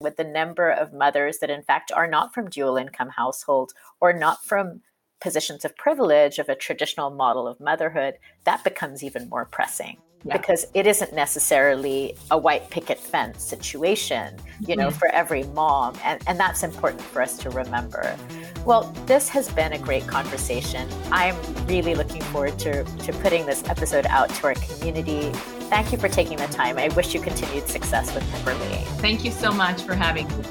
With 0.00 0.16
the 0.16 0.24
number 0.24 0.70
of 0.70 0.92
mothers 0.92 1.38
that, 1.38 1.50
in 1.50 1.62
fact, 1.62 1.92
are 1.92 2.06
not 2.06 2.32
from 2.32 2.50
dual 2.50 2.76
income 2.76 3.10
households 3.10 3.74
or 4.00 4.12
not 4.12 4.44
from 4.44 4.80
positions 5.20 5.64
of 5.64 5.76
privilege 5.76 6.38
of 6.38 6.48
a 6.48 6.54
traditional 6.54 7.10
model 7.10 7.46
of 7.46 7.60
motherhood, 7.60 8.14
that 8.44 8.64
becomes 8.64 9.02
even 9.04 9.28
more 9.28 9.44
pressing. 9.44 9.98
Yeah. 10.24 10.36
Because 10.36 10.66
it 10.74 10.86
isn't 10.86 11.12
necessarily 11.12 12.16
a 12.30 12.38
white 12.38 12.70
picket 12.70 12.98
fence 12.98 13.42
situation, 13.42 14.36
you 14.60 14.76
know, 14.76 14.88
mm-hmm. 14.88 14.98
for 14.98 15.08
every 15.08 15.42
mom. 15.44 15.96
And, 16.04 16.22
and 16.26 16.38
that's 16.38 16.62
important 16.62 17.02
for 17.02 17.22
us 17.22 17.36
to 17.38 17.50
remember. 17.50 18.16
Well, 18.64 18.92
this 19.06 19.28
has 19.30 19.48
been 19.50 19.72
a 19.72 19.78
great 19.78 20.06
conversation. 20.06 20.88
I'm 21.10 21.36
really 21.66 21.94
looking 21.94 22.22
forward 22.22 22.58
to, 22.60 22.84
to 22.84 23.12
putting 23.14 23.46
this 23.46 23.64
episode 23.68 24.06
out 24.06 24.28
to 24.30 24.46
our 24.46 24.54
community. 24.54 25.30
Thank 25.68 25.90
you 25.90 25.98
for 25.98 26.08
taking 26.08 26.36
the 26.36 26.46
time. 26.46 26.78
I 26.78 26.88
wish 26.88 27.14
you 27.14 27.20
continued 27.20 27.68
success 27.68 28.14
with 28.14 28.24
Pepperlane. 28.30 28.84
Thank 29.00 29.24
you 29.24 29.30
so 29.30 29.50
much 29.50 29.82
for 29.82 29.94
having 29.94 30.28
me. 30.28 30.44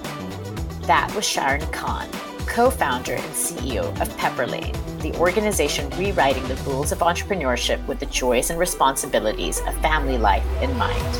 That 0.87 1.13
was 1.15 1.25
Sharon 1.25 1.65
Kan 1.71 2.09
co 2.47 2.69
founder 2.69 3.13
and 3.13 3.33
CEO 3.33 3.83
of 4.01 4.09
Pepperlane, 4.17 4.75
the 5.01 5.13
organization 5.15 5.89
rewriting 5.91 6.47
the 6.47 6.55
rules 6.67 6.91
of 6.91 6.99
entrepreneurship 6.99 7.85
with 7.87 7.99
the 7.99 8.05
joys 8.07 8.49
and 8.49 8.59
responsibilities 8.59 9.59
of 9.61 9.75
family 9.81 10.17
life 10.17 10.45
in 10.61 10.75
mind. 10.77 11.15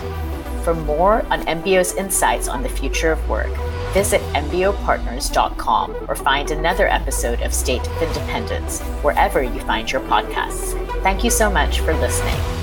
For 0.64 0.76
more 0.76 1.26
on 1.28 1.42
MBO's 1.46 1.96
insights 1.96 2.48
on 2.48 2.62
the 2.62 2.70
future 2.70 3.12
of 3.12 3.30
work, 3.30 3.52
visit 3.94 4.22
MBOpartners.com 4.34 6.06
or 6.08 6.16
find 6.16 6.52
another 6.52 6.88
episode 6.88 7.42
of 7.42 7.54
State 7.54 7.88
of 7.88 8.02
Independence 8.04 8.80
wherever 9.02 9.42
you 9.42 9.60
find 9.62 9.92
your 9.92 10.02
podcasts. 10.02 10.74
Thank 11.02 11.24
you 11.24 11.32
so 11.32 11.50
much 11.50 11.80
for 11.80 11.94
listening. 11.96 12.61